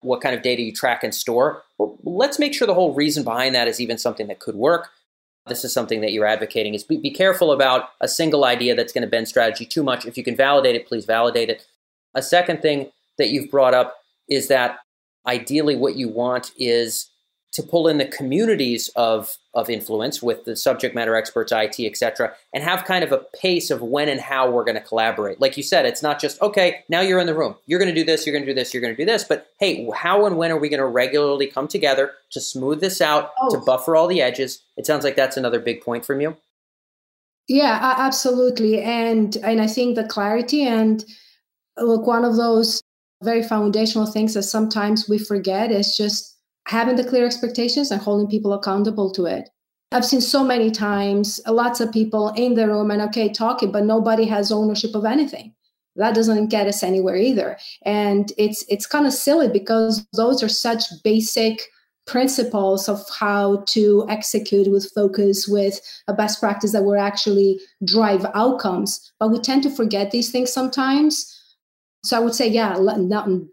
what 0.00 0.20
kind 0.20 0.34
of 0.34 0.42
data 0.42 0.62
you 0.62 0.72
track 0.72 1.04
and 1.04 1.14
store. 1.14 1.62
Well, 1.78 1.96
let's 2.02 2.38
make 2.38 2.54
sure 2.54 2.66
the 2.66 2.74
whole 2.74 2.94
reason 2.94 3.24
behind 3.24 3.54
that 3.54 3.68
is 3.68 3.80
even 3.80 3.98
something 3.98 4.26
that 4.26 4.40
could 4.40 4.56
work. 4.56 4.90
This 5.46 5.64
is 5.64 5.72
something 5.72 6.00
that 6.02 6.12
you're 6.12 6.26
advocating 6.26 6.74
is 6.74 6.84
be, 6.84 6.96
be 6.96 7.10
careful 7.10 7.52
about 7.52 7.90
a 8.00 8.08
single 8.08 8.44
idea 8.44 8.74
that's 8.74 8.92
going 8.92 9.02
to 9.02 9.10
bend 9.10 9.28
strategy 9.28 9.66
too 9.66 9.82
much. 9.82 10.06
If 10.06 10.16
you 10.16 10.24
can 10.24 10.36
validate 10.36 10.76
it, 10.76 10.86
please 10.86 11.04
validate 11.04 11.50
it. 11.50 11.66
A 12.14 12.22
second 12.22 12.62
thing 12.62 12.92
that 13.18 13.30
you've 13.30 13.50
brought 13.50 13.74
up 13.74 13.96
is 14.28 14.48
that 14.48 14.78
ideally 15.26 15.76
what 15.76 15.96
you 15.96 16.08
want 16.08 16.52
is 16.56 17.08
to 17.52 17.62
pull 17.62 17.86
in 17.86 17.98
the 17.98 18.06
communities 18.06 18.88
of, 18.96 19.36
of 19.52 19.68
influence 19.68 20.22
with 20.22 20.44
the 20.44 20.56
subject 20.56 20.94
matter 20.94 21.14
experts, 21.14 21.52
IT, 21.52 21.78
et 21.78 21.96
cetera, 21.96 22.32
and 22.54 22.64
have 22.64 22.84
kind 22.84 23.04
of 23.04 23.12
a 23.12 23.18
pace 23.40 23.70
of 23.70 23.82
when 23.82 24.08
and 24.08 24.20
how 24.20 24.50
we're 24.50 24.64
going 24.64 24.74
to 24.74 24.80
collaborate. 24.80 25.40
Like 25.40 25.56
you 25.58 25.62
said, 25.62 25.84
it's 25.84 26.02
not 26.02 26.18
just, 26.18 26.40
okay, 26.40 26.82
now 26.88 27.00
you're 27.00 27.20
in 27.20 27.26
the 27.26 27.34
room. 27.34 27.54
You're 27.66 27.78
going 27.78 27.94
to 27.94 27.94
do 27.94 28.04
this, 28.04 28.26
you're 28.26 28.32
going 28.32 28.44
to 28.44 28.50
do 28.50 28.54
this, 28.54 28.72
you're 28.72 28.80
going 28.80 28.96
to 28.96 29.00
do 29.00 29.04
this. 29.04 29.24
But 29.24 29.48
hey, 29.60 29.86
how 29.94 30.24
and 30.24 30.38
when 30.38 30.50
are 30.50 30.58
we 30.58 30.70
going 30.70 30.80
to 30.80 30.86
regularly 30.86 31.46
come 31.46 31.68
together 31.68 32.12
to 32.30 32.40
smooth 32.40 32.80
this 32.80 33.02
out, 33.02 33.32
oh. 33.40 33.50
to 33.50 33.58
buffer 33.58 33.96
all 33.96 34.06
the 34.06 34.22
edges? 34.22 34.62
It 34.78 34.86
sounds 34.86 35.04
like 35.04 35.16
that's 35.16 35.36
another 35.36 35.60
big 35.60 35.82
point 35.82 36.06
from 36.06 36.22
you. 36.22 36.36
Yeah, 37.48 37.96
absolutely. 37.98 38.80
And 38.80 39.36
and 39.38 39.60
I 39.60 39.66
think 39.66 39.96
the 39.96 40.04
clarity 40.04 40.62
and 40.62 41.04
look, 41.76 42.06
one 42.06 42.24
of 42.24 42.36
those 42.36 42.82
very 43.22 43.42
foundational 43.42 44.06
things 44.06 44.34
that 44.34 44.44
sometimes 44.44 45.08
we 45.08 45.18
forget 45.18 45.70
is 45.70 45.96
just 45.96 46.36
having 46.66 46.96
the 46.96 47.04
clear 47.04 47.26
expectations 47.26 47.90
and 47.90 48.00
holding 48.00 48.28
people 48.28 48.52
accountable 48.52 49.10
to 49.12 49.26
it. 49.26 49.48
I've 49.92 50.06
seen 50.06 50.20
so 50.20 50.42
many 50.42 50.70
times 50.70 51.40
lots 51.46 51.80
of 51.80 51.92
people 51.92 52.30
in 52.30 52.54
the 52.54 52.66
room 52.66 52.90
and 52.90 53.02
okay 53.02 53.28
talking, 53.28 53.70
but 53.70 53.84
nobody 53.84 54.24
has 54.24 54.50
ownership 54.50 54.94
of 54.94 55.04
anything. 55.04 55.54
That 55.96 56.14
doesn't 56.14 56.48
get 56.48 56.66
us 56.66 56.82
anywhere 56.82 57.16
either. 57.16 57.58
And 57.84 58.32
it's 58.38 58.64
it's 58.68 58.86
kind 58.86 59.06
of 59.06 59.12
silly 59.12 59.48
because 59.48 60.06
those 60.14 60.42
are 60.42 60.48
such 60.48 60.84
basic 61.04 61.60
principles 62.06 62.88
of 62.88 63.04
how 63.10 63.64
to 63.68 64.06
execute 64.08 64.70
with 64.70 64.90
focus 64.94 65.46
with 65.46 65.80
a 66.08 66.14
best 66.14 66.40
practice 66.40 66.72
that 66.72 66.84
will 66.84 66.98
actually 66.98 67.60
drive 67.84 68.24
outcomes. 68.34 69.12
But 69.20 69.28
we 69.28 69.38
tend 69.38 69.62
to 69.64 69.70
forget 69.70 70.10
these 70.10 70.30
things 70.30 70.52
sometimes 70.52 71.38
so 72.04 72.16
I 72.16 72.20
would 72.20 72.34
say, 72.34 72.48
yeah, 72.48 72.74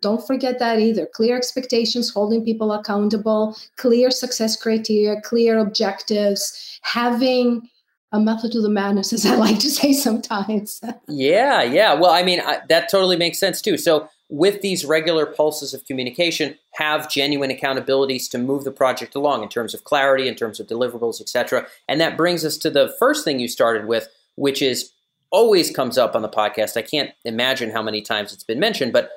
don't 0.01 0.25
forget 0.25 0.57
that 0.57 0.79
either. 0.79 1.05
Clear 1.05 1.37
expectations, 1.37 2.09
holding 2.09 2.43
people 2.43 2.71
accountable, 2.71 3.55
clear 3.77 4.09
success 4.09 4.55
criteria, 4.55 5.21
clear 5.21 5.59
objectives, 5.59 6.79
having 6.81 7.69
a 8.11 8.19
method 8.19 8.51
to 8.53 8.61
the 8.61 8.69
madness, 8.69 9.13
as 9.13 9.25
I 9.25 9.35
like 9.35 9.59
to 9.59 9.69
say 9.69 9.93
sometimes. 9.93 10.81
yeah, 11.07 11.61
yeah. 11.61 11.93
Well, 11.93 12.11
I 12.11 12.23
mean, 12.23 12.41
I, 12.41 12.61
that 12.69 12.89
totally 12.89 13.17
makes 13.17 13.39
sense 13.39 13.61
too. 13.61 13.77
So 13.77 14.09
with 14.29 14.61
these 14.61 14.83
regular 14.83 15.27
pulses 15.27 15.73
of 15.75 15.85
communication, 15.85 16.55
have 16.73 17.09
genuine 17.09 17.51
accountabilities 17.51 18.29
to 18.31 18.37
move 18.37 18.63
the 18.63 18.71
project 18.71 19.13
along 19.13 19.43
in 19.43 19.49
terms 19.49 19.73
of 19.73 19.83
clarity, 19.83 20.27
in 20.27 20.35
terms 20.35 20.59
of 20.59 20.67
deliverables, 20.67 21.19
etc. 21.21 21.67
And 21.87 21.99
that 22.01 22.17
brings 22.17 22.45
us 22.45 22.57
to 22.59 22.69
the 22.69 22.95
first 22.99 23.23
thing 23.23 23.39
you 23.39 23.47
started 23.47 23.85
with, 23.85 24.07
which 24.35 24.61
is 24.61 24.91
always 25.31 25.71
comes 25.71 25.97
up 25.97 26.15
on 26.15 26.21
the 26.21 26.29
podcast. 26.29 26.77
I 26.77 26.81
can't 26.81 27.11
imagine 27.25 27.71
how 27.71 27.81
many 27.81 28.01
times 28.01 28.33
it's 28.33 28.43
been 28.43 28.59
mentioned, 28.59 28.93
but 28.93 29.11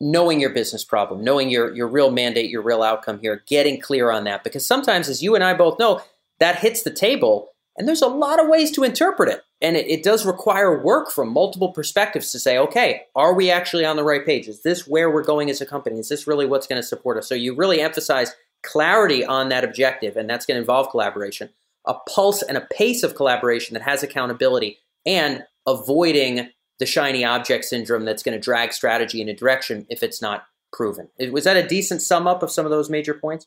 knowing 0.00 0.40
your 0.40 0.50
business 0.50 0.84
problem, 0.84 1.24
knowing 1.24 1.48
your 1.48 1.74
your 1.74 1.88
real 1.88 2.10
mandate, 2.10 2.50
your 2.50 2.62
real 2.62 2.82
outcome 2.82 3.18
here, 3.20 3.42
getting 3.46 3.80
clear 3.80 4.10
on 4.10 4.24
that 4.24 4.44
because 4.44 4.66
sometimes 4.66 5.08
as 5.08 5.22
you 5.22 5.34
and 5.34 5.44
I 5.44 5.54
both 5.54 5.78
know, 5.78 6.00
that 6.38 6.58
hits 6.58 6.82
the 6.82 6.90
table 6.90 7.50
and 7.76 7.86
there's 7.86 8.02
a 8.02 8.08
lot 8.08 8.40
of 8.42 8.48
ways 8.48 8.70
to 8.72 8.84
interpret 8.84 9.28
it. 9.28 9.42
And 9.60 9.76
it, 9.76 9.86
it 9.86 10.02
does 10.02 10.26
require 10.26 10.82
work 10.82 11.10
from 11.10 11.32
multiple 11.32 11.72
perspectives 11.72 12.32
to 12.32 12.38
say, 12.38 12.58
okay, 12.58 13.02
are 13.14 13.34
we 13.34 13.50
actually 13.50 13.84
on 13.84 13.96
the 13.96 14.04
right 14.04 14.24
page? 14.24 14.48
Is 14.48 14.62
this 14.62 14.86
where 14.86 15.10
we're 15.10 15.24
going 15.24 15.50
as 15.50 15.60
a 15.60 15.66
company? 15.66 15.98
Is 15.98 16.08
this 16.08 16.26
really 16.26 16.46
what's 16.46 16.66
going 16.66 16.80
to 16.80 16.86
support 16.86 17.18
us? 17.18 17.28
So 17.28 17.34
you 17.34 17.54
really 17.54 17.80
emphasize 17.80 18.34
clarity 18.62 19.24
on 19.24 19.48
that 19.50 19.64
objective, 19.64 20.16
and 20.16 20.28
that's 20.28 20.46
going 20.46 20.56
to 20.56 20.60
involve 20.60 20.90
collaboration, 20.90 21.50
a 21.86 21.94
pulse 21.94 22.42
and 22.42 22.56
a 22.56 22.66
pace 22.72 23.02
of 23.02 23.14
collaboration 23.14 23.74
that 23.74 23.82
has 23.82 24.02
accountability 24.02 24.78
and 25.06 25.44
avoiding 25.66 26.48
the 26.78 26.86
shiny 26.86 27.24
object 27.24 27.64
syndrome 27.64 28.04
that's 28.04 28.22
going 28.22 28.36
to 28.36 28.40
drag 28.40 28.72
strategy 28.72 29.20
in 29.20 29.28
a 29.28 29.34
direction 29.34 29.86
if 29.88 30.02
it's 30.02 30.20
not 30.20 30.44
proven. 30.72 31.08
Was 31.30 31.44
that 31.44 31.56
a 31.56 31.66
decent 31.66 32.02
sum 32.02 32.26
up 32.26 32.42
of 32.42 32.50
some 32.50 32.66
of 32.66 32.70
those 32.70 32.90
major 32.90 33.14
points? 33.14 33.46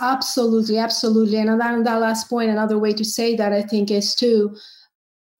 Absolutely, 0.00 0.78
absolutely. 0.78 1.38
And 1.38 1.48
on 1.48 1.84
that, 1.84 2.00
last 2.00 2.28
point, 2.28 2.50
another 2.50 2.78
way 2.78 2.92
to 2.92 3.04
say 3.04 3.36
that 3.36 3.52
I 3.52 3.62
think 3.62 3.90
is 3.90 4.14
to, 4.16 4.54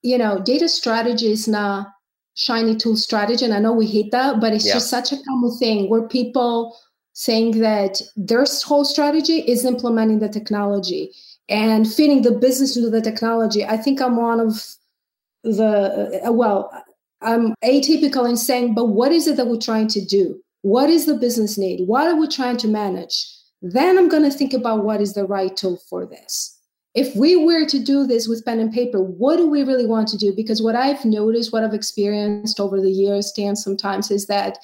you 0.02 0.16
know, 0.16 0.40
data 0.40 0.68
strategy 0.68 1.32
is 1.32 1.48
not 1.48 1.88
shiny 2.34 2.76
tool 2.76 2.96
strategy. 2.96 3.44
And 3.44 3.52
I 3.52 3.58
know 3.58 3.72
we 3.72 3.86
hate 3.86 4.12
that, 4.12 4.40
but 4.40 4.52
it's 4.52 4.66
yeah. 4.66 4.74
just 4.74 4.88
such 4.88 5.12
a 5.12 5.16
common 5.28 5.56
thing 5.58 5.90
where 5.90 6.06
people 6.06 6.76
saying 7.12 7.60
that 7.60 8.00
their 8.16 8.44
whole 8.64 8.84
strategy 8.84 9.40
is 9.40 9.64
implementing 9.64 10.20
the 10.20 10.28
technology 10.28 11.12
and 11.48 11.92
fitting 11.92 12.22
the 12.22 12.32
business 12.32 12.76
into 12.76 12.90
the 12.90 13.00
technology. 13.00 13.64
I 13.64 13.76
think 13.76 14.00
I'm 14.00 14.16
one 14.16 14.40
of 14.40 14.62
the, 15.44 16.22
uh, 16.26 16.32
well, 16.32 16.70
I'm 17.22 17.54
atypical 17.64 18.28
in 18.28 18.36
saying, 18.36 18.74
but 18.74 18.86
what 18.86 19.12
is 19.12 19.26
it 19.26 19.36
that 19.36 19.46
we're 19.46 19.58
trying 19.58 19.88
to 19.88 20.04
do? 20.04 20.40
What 20.62 20.90
is 20.90 21.06
the 21.06 21.14
business 21.14 21.56
need? 21.56 21.86
What 21.86 22.06
are 22.06 22.16
we 22.16 22.26
trying 22.26 22.56
to 22.58 22.68
manage? 22.68 23.26
Then 23.62 23.96
I'm 23.96 24.08
going 24.08 24.24
to 24.24 24.30
think 24.30 24.52
about 24.52 24.84
what 24.84 25.00
is 25.00 25.14
the 25.14 25.24
right 25.24 25.56
tool 25.56 25.78
for 25.88 26.06
this 26.06 26.54
if 26.94 27.14
we 27.16 27.36
were 27.36 27.66
to 27.66 27.78
do 27.80 28.06
this 28.06 28.28
with 28.28 28.44
pen 28.44 28.60
and 28.60 28.72
paper, 28.72 29.02
what 29.02 29.36
do 29.36 29.48
we 29.48 29.64
really 29.64 29.86
want 29.86 30.08
to 30.08 30.16
do? 30.16 30.32
Because 30.34 30.62
what 30.62 30.76
I've 30.76 31.04
noticed, 31.04 31.52
what 31.52 31.64
I've 31.64 31.74
experienced 31.74 32.60
over 32.60 32.80
the 32.80 32.90
years, 32.90 33.32
Dan, 33.36 33.56
sometimes 33.56 34.10
is 34.12 34.26
that 34.28 34.58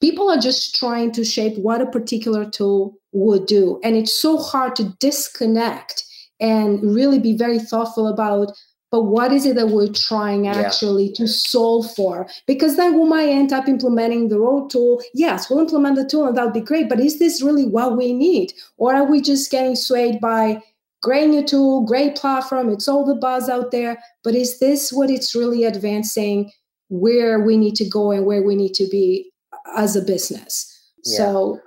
people 0.00 0.30
are 0.30 0.38
just 0.38 0.74
trying 0.74 1.12
to 1.12 1.24
shape 1.24 1.58
what 1.58 1.82
a 1.82 1.86
particular 1.86 2.48
tool 2.48 2.94
would 3.12 3.46
do. 3.46 3.78
And 3.84 3.96
it's 3.96 4.18
so 4.20 4.38
hard 4.38 4.76
to 4.76 4.96
disconnect 4.98 6.04
and 6.40 6.82
really 6.82 7.18
be 7.18 7.36
very 7.36 7.58
thoughtful 7.58 8.06
about 8.06 8.52
but 8.90 9.02
what 9.04 9.32
is 9.32 9.44
it 9.44 9.56
that 9.56 9.68
we're 9.68 9.92
trying 9.92 10.48
actually 10.48 11.08
yeah. 11.08 11.14
to 11.16 11.28
solve 11.28 11.94
for? 11.94 12.26
Because 12.46 12.76
then 12.76 12.98
we 12.98 13.06
might 13.06 13.28
end 13.28 13.52
up 13.52 13.68
implementing 13.68 14.28
the 14.28 14.38
old 14.38 14.70
tool. 14.70 15.02
Yes, 15.14 15.50
we'll 15.50 15.58
implement 15.58 15.96
the 15.96 16.06
tool 16.06 16.26
and 16.26 16.36
that'll 16.36 16.50
be 16.50 16.60
great, 16.60 16.88
but 16.88 17.00
is 17.00 17.18
this 17.18 17.42
really 17.42 17.66
what 17.66 17.96
we 17.96 18.12
need? 18.12 18.52
Or 18.78 18.94
are 18.94 19.04
we 19.04 19.20
just 19.20 19.50
getting 19.50 19.76
swayed 19.76 20.20
by 20.20 20.62
great 21.02 21.28
new 21.28 21.44
tool, 21.44 21.84
great 21.84 22.16
platform, 22.16 22.70
it's 22.70 22.88
all 22.88 23.04
the 23.04 23.14
buzz 23.14 23.48
out 23.48 23.70
there, 23.70 24.02
but 24.24 24.34
is 24.34 24.58
this 24.58 24.92
what 24.92 25.10
it's 25.10 25.34
really 25.34 25.64
advancing 25.64 26.50
where 26.88 27.40
we 27.40 27.56
need 27.56 27.74
to 27.76 27.88
go 27.88 28.10
and 28.10 28.24
where 28.26 28.42
we 28.42 28.56
need 28.56 28.74
to 28.74 28.88
be 28.88 29.30
as 29.76 29.96
a 29.96 30.02
business? 30.02 30.74
Yeah. 31.04 31.16
So 31.18 31.60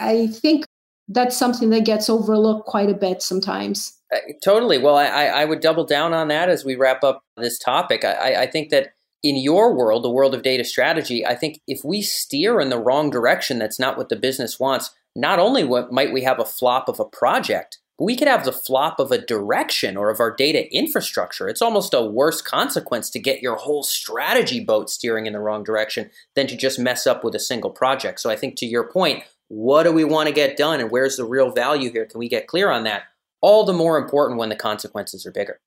I 0.00 0.28
think 0.28 0.64
that's 1.08 1.36
something 1.36 1.70
that 1.70 1.84
gets 1.84 2.10
overlooked 2.10 2.66
quite 2.66 2.90
a 2.90 2.94
bit 2.94 3.22
sometimes. 3.22 3.95
Uh, 4.14 4.18
totally. 4.42 4.78
Well, 4.78 4.96
I, 4.96 5.06
I 5.08 5.44
would 5.44 5.60
double 5.60 5.84
down 5.84 6.12
on 6.12 6.28
that 6.28 6.48
as 6.48 6.64
we 6.64 6.76
wrap 6.76 7.02
up 7.02 7.22
this 7.36 7.58
topic. 7.58 8.04
I, 8.04 8.42
I 8.42 8.46
think 8.46 8.70
that 8.70 8.94
in 9.22 9.36
your 9.36 9.74
world, 9.74 10.04
the 10.04 10.10
world 10.10 10.34
of 10.34 10.42
data 10.42 10.64
strategy, 10.64 11.26
I 11.26 11.34
think 11.34 11.60
if 11.66 11.80
we 11.84 12.02
steer 12.02 12.60
in 12.60 12.68
the 12.68 12.78
wrong 12.78 13.10
direction, 13.10 13.58
that's 13.58 13.80
not 13.80 13.96
what 13.96 14.08
the 14.08 14.16
business 14.16 14.60
wants. 14.60 14.94
Not 15.16 15.38
only 15.38 15.64
what 15.64 15.90
might 15.90 16.12
we 16.12 16.22
have 16.22 16.38
a 16.38 16.44
flop 16.44 16.88
of 16.88 17.00
a 17.00 17.04
project, 17.04 17.78
we 17.98 18.14
could 18.14 18.28
have 18.28 18.44
the 18.44 18.52
flop 18.52 19.00
of 19.00 19.10
a 19.10 19.18
direction 19.18 19.96
or 19.96 20.10
of 20.10 20.20
our 20.20 20.30
data 20.30 20.72
infrastructure. 20.72 21.48
It's 21.48 21.62
almost 21.62 21.94
a 21.94 22.04
worse 22.04 22.42
consequence 22.42 23.08
to 23.10 23.18
get 23.18 23.40
your 23.40 23.56
whole 23.56 23.82
strategy 23.82 24.60
boat 24.60 24.90
steering 24.90 25.26
in 25.26 25.32
the 25.32 25.40
wrong 25.40 25.64
direction 25.64 26.10
than 26.34 26.46
to 26.48 26.56
just 26.56 26.78
mess 26.78 27.06
up 27.06 27.24
with 27.24 27.34
a 27.34 27.40
single 27.40 27.70
project. 27.70 28.20
So 28.20 28.28
I 28.28 28.36
think 28.36 28.56
to 28.56 28.66
your 28.66 28.90
point, 28.90 29.24
what 29.48 29.84
do 29.84 29.92
we 29.92 30.04
want 30.04 30.28
to 30.28 30.34
get 30.34 30.58
done 30.58 30.80
and 30.80 30.90
where's 30.90 31.16
the 31.16 31.24
real 31.24 31.50
value 31.50 31.90
here? 31.90 32.04
Can 32.04 32.18
we 32.18 32.28
get 32.28 32.46
clear 32.46 32.70
on 32.70 32.84
that? 32.84 33.04
All 33.46 33.64
the 33.64 33.72
more 33.72 33.96
important 33.96 34.40
when 34.40 34.48
the 34.48 34.56
consequences 34.56 35.24
are 35.24 35.30
bigger. 35.30 35.60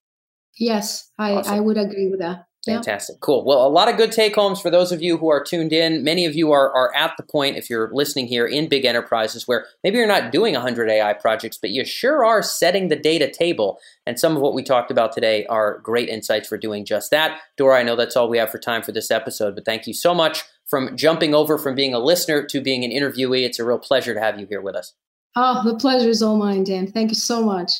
Yes, 0.57 1.11
I, 1.17 1.35
awesome. 1.35 1.53
I 1.53 1.59
would 1.61 1.77
agree 1.77 2.09
with 2.09 2.19
that. 2.19 2.49
Fantastic. 2.65 3.15
Yeah. 3.15 3.19
Cool. 3.21 3.45
Well, 3.45 3.65
a 3.65 3.69
lot 3.69 3.87
of 3.87 3.95
good 3.95 4.11
take 4.11 4.35
homes 4.35 4.59
for 4.59 4.69
those 4.69 4.91
of 4.91 5.01
you 5.01 5.17
who 5.17 5.29
are 5.29 5.41
tuned 5.41 5.71
in. 5.71 6.03
Many 6.03 6.25
of 6.25 6.35
you 6.35 6.51
are, 6.51 6.69
are 6.73 6.93
at 6.93 7.13
the 7.15 7.23
point, 7.23 7.55
if 7.55 7.69
you're 7.69 7.89
listening 7.93 8.27
here 8.27 8.45
in 8.45 8.67
big 8.67 8.83
enterprises, 8.83 9.47
where 9.47 9.65
maybe 9.81 9.97
you're 9.97 10.07
not 10.07 10.33
doing 10.33 10.55
100 10.55 10.89
AI 10.89 11.13
projects, 11.13 11.57
but 11.57 11.69
you 11.69 11.85
sure 11.85 12.25
are 12.25 12.43
setting 12.43 12.89
the 12.89 12.97
data 12.97 13.31
table. 13.31 13.79
And 14.05 14.19
some 14.19 14.35
of 14.35 14.41
what 14.41 14.53
we 14.53 14.61
talked 14.61 14.91
about 14.91 15.13
today 15.13 15.45
are 15.45 15.79
great 15.79 16.09
insights 16.09 16.49
for 16.49 16.57
doing 16.57 16.83
just 16.83 17.11
that. 17.11 17.39
Dora, 17.55 17.79
I 17.79 17.83
know 17.83 17.95
that's 17.95 18.17
all 18.17 18.29
we 18.29 18.39
have 18.39 18.51
for 18.51 18.59
time 18.59 18.83
for 18.83 18.91
this 18.91 19.09
episode, 19.09 19.55
but 19.55 19.63
thank 19.63 19.87
you 19.87 19.93
so 19.93 20.13
much 20.13 20.43
from 20.67 20.97
jumping 20.97 21.33
over 21.33 21.57
from 21.57 21.75
being 21.75 21.93
a 21.93 21.99
listener 21.99 22.43
to 22.43 22.59
being 22.59 22.83
an 22.83 22.91
interviewee. 22.91 23.45
It's 23.45 23.59
a 23.59 23.63
real 23.63 23.79
pleasure 23.79 24.13
to 24.13 24.19
have 24.19 24.37
you 24.37 24.45
here 24.45 24.61
with 24.61 24.75
us. 24.75 24.93
Oh, 25.35 25.61
the 25.63 25.75
pleasure 25.75 26.09
is 26.09 26.21
all 26.21 26.37
mine, 26.37 26.63
Dan. 26.63 26.91
Thank 26.91 27.11
you 27.11 27.15
so 27.15 27.43
much. 27.43 27.71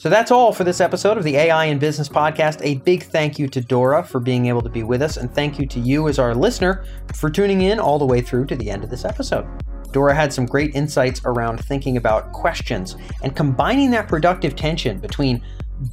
So 0.00 0.08
that's 0.08 0.30
all 0.30 0.52
for 0.52 0.64
this 0.64 0.80
episode 0.80 1.18
of 1.18 1.24
the 1.24 1.36
AI 1.36 1.66
in 1.66 1.78
Business 1.78 2.08
podcast. 2.08 2.60
A 2.62 2.76
big 2.76 3.02
thank 3.02 3.38
you 3.38 3.48
to 3.48 3.60
Dora 3.60 4.02
for 4.02 4.18
being 4.18 4.46
able 4.46 4.62
to 4.62 4.70
be 4.70 4.82
with 4.82 5.02
us, 5.02 5.18
and 5.18 5.30
thank 5.30 5.58
you 5.58 5.66
to 5.66 5.78
you 5.78 6.08
as 6.08 6.18
our 6.18 6.34
listener 6.34 6.86
for 7.14 7.28
tuning 7.28 7.60
in 7.60 7.78
all 7.78 7.98
the 7.98 8.06
way 8.06 8.22
through 8.22 8.46
to 8.46 8.56
the 8.56 8.70
end 8.70 8.82
of 8.82 8.88
this 8.88 9.04
episode. 9.04 9.46
Dora 9.92 10.14
had 10.14 10.32
some 10.32 10.46
great 10.46 10.74
insights 10.74 11.20
around 11.24 11.64
thinking 11.64 11.96
about 11.96 12.32
questions 12.32 12.96
and 13.22 13.34
combining 13.34 13.90
that 13.90 14.08
productive 14.08 14.56
tension 14.56 14.98
between 14.98 15.42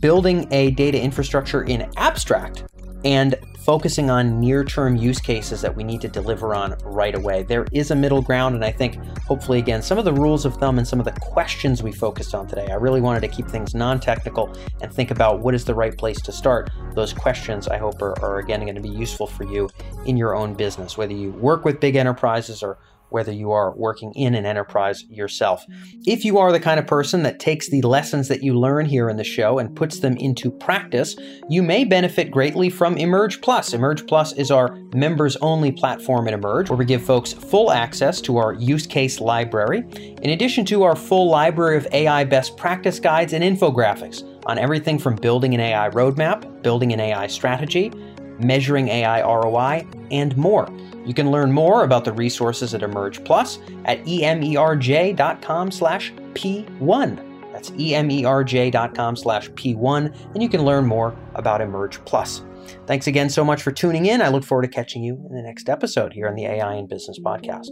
building 0.01 0.47
a 0.51 0.71
data 0.71 1.01
infrastructure 1.01 1.63
in 1.63 1.89
abstract 1.97 2.63
and 3.05 3.35
focusing 3.59 4.09
on 4.09 4.39
near 4.39 4.63
term 4.63 4.95
use 4.95 5.19
cases 5.19 5.59
that 5.59 5.75
we 5.75 5.83
need 5.83 5.99
to 5.99 6.07
deliver 6.07 6.55
on 6.55 6.73
right 6.83 7.15
away. 7.15 7.43
There 7.43 7.67
is 7.73 7.91
a 7.91 7.95
middle 7.95 8.21
ground, 8.21 8.55
and 8.55 8.63
I 8.63 8.71
think 8.71 8.95
hopefully, 9.27 9.59
again, 9.59 9.81
some 9.81 9.97
of 9.97 10.05
the 10.05 10.13
rules 10.13 10.45
of 10.45 10.55
thumb 10.55 10.77
and 10.77 10.87
some 10.87 10.99
of 10.99 11.05
the 11.05 11.11
questions 11.11 11.83
we 11.83 11.91
focused 11.91 12.33
on 12.33 12.47
today, 12.47 12.67
I 12.71 12.75
really 12.75 13.01
wanted 13.01 13.19
to 13.21 13.27
keep 13.27 13.47
things 13.47 13.75
non 13.75 13.99
technical 13.99 14.55
and 14.81 14.91
think 14.91 15.11
about 15.11 15.39
what 15.39 15.53
is 15.53 15.65
the 15.65 15.75
right 15.75 15.95
place 15.97 16.21
to 16.21 16.31
start. 16.31 16.69
Those 16.95 17.11
questions, 17.11 17.67
I 17.67 17.77
hope, 17.77 18.01
are, 18.01 18.17
are 18.23 18.39
again 18.39 18.61
going 18.61 18.75
to 18.75 18.81
be 18.81 18.89
useful 18.89 19.27
for 19.27 19.43
you 19.43 19.69
in 20.05 20.15
your 20.15 20.33
own 20.33 20.53
business, 20.53 20.97
whether 20.97 21.13
you 21.13 21.31
work 21.31 21.65
with 21.65 21.81
big 21.81 21.97
enterprises 21.97 22.63
or 22.63 22.77
whether 23.09 23.31
you 23.31 23.51
are 23.51 23.75
working 23.75 24.13
in 24.13 24.35
an 24.35 24.45
enterprise 24.45 25.03
yourself. 25.09 25.65
Mm-hmm. 25.67 26.01
If 26.05 26.25
you 26.25 26.37
are 26.37 26.51
the 26.51 26.59
kind 26.59 26.79
of 26.79 26.87
person 26.87 27.23
that 27.23 27.39
takes 27.39 27.69
the 27.69 27.81
lessons 27.81 28.27
that 28.27 28.43
you 28.43 28.57
learn 28.57 28.85
here 28.85 29.09
in 29.09 29.17
the 29.17 29.23
show 29.23 29.59
and 29.59 29.75
puts 29.75 29.99
them 29.99 30.17
into 30.17 30.51
practice, 30.51 31.15
you 31.49 31.63
may 31.63 31.83
benefit 31.85 32.31
greatly 32.31 32.69
from 32.69 32.95
Emerj 32.95 33.41
Plus. 33.41 33.71
Emerj 33.71 34.07
Plus 34.07 34.33
is 34.33 34.51
our 34.51 34.75
members 34.93 35.35
only 35.37 35.71
platform 35.71 36.27
in 36.27 36.39
Emerj, 36.39 36.69
where 36.69 36.77
we 36.77 36.85
give 36.85 37.03
folks 37.03 37.33
full 37.33 37.71
access 37.71 38.21
to 38.21 38.37
our 38.37 38.53
use 38.53 38.87
case 38.87 39.19
library, 39.19 39.79
in 40.21 40.31
addition 40.31 40.65
to 40.65 40.83
our 40.83 40.95
full 40.95 41.29
library 41.29 41.77
of 41.77 41.87
AI 41.91 42.23
best 42.23 42.57
practice 42.57 42.99
guides 42.99 43.33
and 43.33 43.43
infographics 43.43 44.23
on 44.45 44.57
everything 44.57 44.97
from 44.97 45.15
building 45.15 45.53
an 45.53 45.59
AI 45.59 45.89
roadmap, 45.89 46.61
building 46.63 46.93
an 46.93 46.99
AI 46.99 47.27
strategy, 47.27 47.91
measuring 48.39 48.87
AI 48.87 49.21
ROI, 49.21 49.85
and 50.11 50.35
more. 50.37 50.67
You 51.07 51.13
can 51.13 51.31
learn 51.31 51.53
more 51.53 51.83
about 51.83 52.03
the 52.03 52.11
resources 52.11 52.73
at 52.73 52.81
Emerj 52.81 53.23
Plus 53.25 53.59
at 53.85 54.03
emerj.com 54.03 55.71
slash 55.71 56.13
P1. 56.33 57.51
That's 57.53 57.71
emerj.com 57.71 59.15
slash 59.15 59.49
P1, 59.51 60.33
and 60.33 60.43
you 60.43 60.49
can 60.49 60.63
learn 60.63 60.85
more 60.85 61.15
about 61.33 61.61
Emerj 61.61 62.03
Plus. 62.05 62.43
Thanks 62.85 63.07
again 63.07 63.29
so 63.29 63.45
much 63.45 63.63
for 63.63 63.71
tuning 63.71 64.05
in. 64.05 64.21
I 64.21 64.27
look 64.27 64.43
forward 64.43 64.63
to 64.63 64.67
catching 64.67 65.01
you 65.01 65.15
in 65.29 65.35
the 65.35 65.41
next 65.41 65.69
episode 65.69 66.11
here 66.11 66.27
on 66.27 66.35
the 66.35 66.45
AI 66.45 66.73
and 66.73 66.89
Business 66.89 67.17
podcast. 67.19 67.69